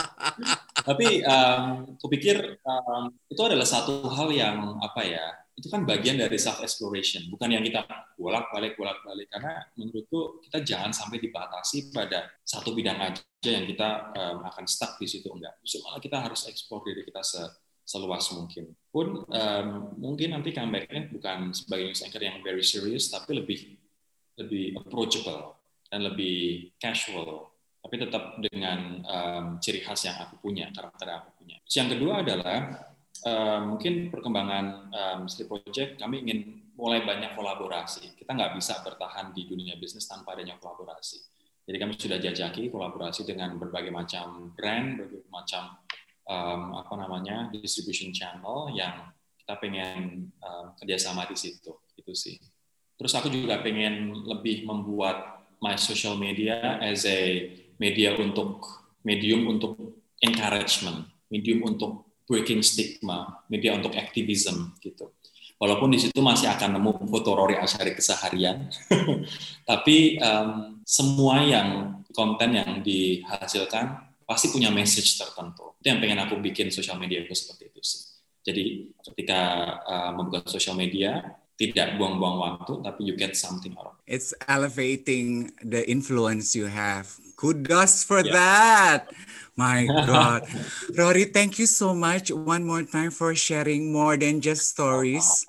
Tapi 0.88 1.20
um, 1.20 1.60
kupikir 2.00 2.56
um, 2.64 3.12
itu 3.28 3.42
adalah 3.44 3.68
satu 3.68 4.08
hal 4.08 4.32
yang 4.32 4.80
apa 4.80 5.04
ya? 5.04 5.24
Itu 5.60 5.68
kan 5.68 5.84
bagian 5.84 6.16
dari 6.16 6.40
self 6.40 6.64
exploration, 6.64 7.28
bukan 7.28 7.52
yang 7.52 7.60
kita 7.60 7.84
bolak 8.16 8.48
balik 8.48 8.80
bolak 8.80 8.96
balik. 9.04 9.28
Karena 9.28 9.60
menurutku 9.76 10.40
kita 10.48 10.64
jangan 10.64 10.88
sampai 10.96 11.20
dibatasi 11.20 11.92
pada 11.92 12.32
satu 12.40 12.72
bidang 12.72 12.96
aja 12.96 13.20
yang 13.44 13.68
kita 13.68 14.16
um, 14.16 14.40
akan 14.48 14.64
stuck 14.64 14.96
di 14.96 15.04
situ 15.04 15.28
enggak. 15.28 15.60
Malah 15.60 16.00
kita 16.00 16.16
harus 16.16 16.48
explore 16.48 16.88
diri 16.88 17.04
kita 17.04 17.20
se 17.20 17.44
seluas 17.84 18.24
mungkin. 18.32 18.72
Pun 18.88 19.26
um, 19.28 19.68
mungkin 20.00 20.32
nanti 20.32 20.54
comebacknya 20.54 21.12
bukan 21.12 21.52
sebagai 21.52 21.92
news 21.92 22.00
anchor 22.06 22.22
yang 22.22 22.40
very 22.40 22.64
serious, 22.64 23.12
tapi 23.12 23.36
lebih 23.36 23.76
lebih 24.40 24.80
approachable 24.80 25.60
dan 25.90 26.06
lebih 26.06 26.70
casual, 26.80 27.50
tapi 27.82 28.00
tetap 28.00 28.38
dengan 28.40 29.02
um, 29.04 29.44
ciri 29.58 29.82
khas 29.82 30.06
yang 30.06 30.16
aku 30.22 30.38
punya, 30.38 30.70
karakter 30.70 31.10
yang 31.10 31.20
aku 31.26 31.30
punya. 31.42 31.56
Terus 31.66 31.76
yang 31.76 31.90
kedua 31.90 32.14
adalah 32.22 32.56
um, 33.26 33.76
mungkin 33.76 34.08
perkembangan 34.08 34.66
um, 34.92 35.20
Sleep 35.28 35.48
Project 35.48 36.00
kami 36.00 36.24
ingin 36.24 36.40
mulai 36.76 37.04
banyak 37.04 37.36
kolaborasi. 37.36 38.16
Kita 38.16 38.32
nggak 38.32 38.56
bisa 38.56 38.80
bertahan 38.80 39.36
di 39.36 39.44
dunia 39.44 39.76
bisnis 39.76 40.08
tanpa 40.08 40.32
adanya 40.36 40.56
kolaborasi. 40.56 41.20
Jadi 41.68 41.76
kami 41.76 41.92
sudah 41.94 42.18
jajaki 42.18 42.72
kolaborasi 42.72 43.28
dengan 43.28 43.54
berbagai 43.60 43.92
macam 43.92 44.56
brand, 44.56 44.98
berbagai 44.98 45.28
macam 45.28 45.76
um, 46.24 46.80
apa 46.80 46.94
namanya 46.96 47.36
distribution 47.52 48.10
channel 48.10 48.72
yang 48.72 49.12
kita 49.38 49.54
pengen 49.60 50.32
um, 50.40 50.72
kerjasama 50.80 51.28
di 51.28 51.36
situ. 51.36 51.76
Itu 51.94 52.16
sih. 52.16 52.40
Terus 52.96 53.12
aku 53.16 53.32
juga 53.32 53.60
pengen 53.60 54.12
lebih 54.28 54.64
membuat 54.64 55.46
my 55.60 55.76
social 55.76 56.16
media 56.16 56.80
as 56.80 57.04
a 57.04 57.48
media 57.76 58.16
untuk 58.16 58.64
medium 59.04 59.48
untuk 59.48 59.76
encouragement 60.20 61.08
medium 61.30 61.64
untuk 61.64 62.09
breaking 62.30 62.62
stigma 62.62 63.42
media 63.50 63.74
untuk 63.74 63.98
activism 63.98 64.78
gitu 64.78 65.10
walaupun 65.60 65.92
di 65.92 66.00
situ 66.00 66.16
masih 66.24 66.48
akan 66.48 66.80
nemu 66.80 67.04
foto 67.04 67.36
Rory 67.36 67.60
Asyari 67.60 67.92
keseharian, 67.92 68.72
tapi 69.70 70.16
um, 70.16 70.80
semua 70.88 71.44
yang 71.44 72.00
konten 72.16 72.56
yang 72.56 72.80
dihasilkan 72.80 74.08
pasti 74.24 74.48
punya 74.48 74.72
message 74.72 75.20
tertentu. 75.20 75.76
Itu 75.78 75.92
yang 75.92 76.00
pengen 76.00 76.24
aku 76.24 76.40
bikin 76.40 76.72
sosial 76.72 76.96
media 76.96 77.20
itu 77.20 77.36
seperti 77.36 77.68
itu 77.68 77.80
sih. 77.84 78.02
Jadi 78.40 78.88
ketika 79.04 79.40
uh, 79.84 80.10
membuka 80.16 80.48
sosial 80.48 80.80
media, 80.80 81.20
tidak 81.60 82.00
buang-buang 82.00 82.40
waktu, 82.40 82.80
tapi 82.80 83.04
you 83.04 83.12
get 83.12 83.36
something 83.36 83.76
out 83.76 83.92
of 83.92 84.00
it. 84.00 84.16
It's 84.16 84.32
elevating 84.48 85.52
the 85.60 85.84
influence 85.84 86.56
you 86.56 86.72
have. 86.72 87.12
Kudos 87.36 88.00
for 88.00 88.24
yeah. 88.24 88.32
that. 88.32 89.00
My 89.60 89.84
God. 89.84 90.48
Rory, 90.98 91.28
thank 91.28 91.60
you 91.60 91.68
so 91.68 91.92
much 91.92 92.32
one 92.32 92.64
more 92.64 92.88
time 92.88 93.12
for 93.12 93.36
sharing 93.36 93.92
more 93.92 94.16
than 94.16 94.40
just 94.40 94.72
stories. 94.72 95.44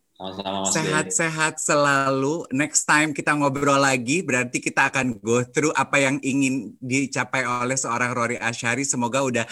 Sehat-sehat 0.75 1.57
selalu. 1.57 2.45
Next 2.51 2.85
time 2.85 3.15
kita 3.15 3.31
ngobrol 3.33 3.79
lagi, 3.79 4.21
berarti 4.21 4.59
kita 4.59 4.91
akan 4.91 5.17
go 5.17 5.41
through 5.47 5.73
apa 5.73 5.97
yang 5.97 6.19
ingin 6.21 6.75
dicapai 6.77 7.47
oleh 7.47 7.79
seorang 7.79 8.11
Rory 8.13 8.37
Ashari. 8.37 8.83
Semoga 8.83 9.23
udah 9.23 9.45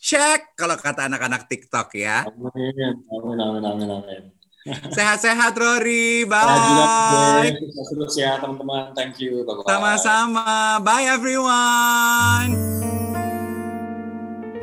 cek 0.00 0.56
kalau 0.58 0.74
kata 0.80 1.06
anak-anak 1.06 1.46
TikTok 1.46 1.94
ya. 1.94 2.24
Amin, 2.26 3.04
amin, 3.12 3.38
amin, 3.38 3.62
amin. 3.62 3.88
amin. 4.00 4.35
Sehat-sehat 4.66 5.54
Rory, 5.54 6.26
bye. 6.26 7.54
Terus 7.54 8.14
ya 8.18 8.42
teman-teman, 8.42 8.90
thank 8.98 9.22
you. 9.22 9.46
Sama-sama, 9.62 10.82
bye 10.82 11.06
everyone. 11.06 12.56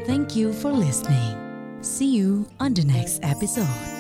Thank 0.04 0.36
you 0.36 0.52
for 0.52 0.76
listening. 0.76 1.40
See 1.80 2.12
you 2.12 2.48
on 2.60 2.76
the 2.76 2.84
next 2.84 3.24
episode. 3.24 3.93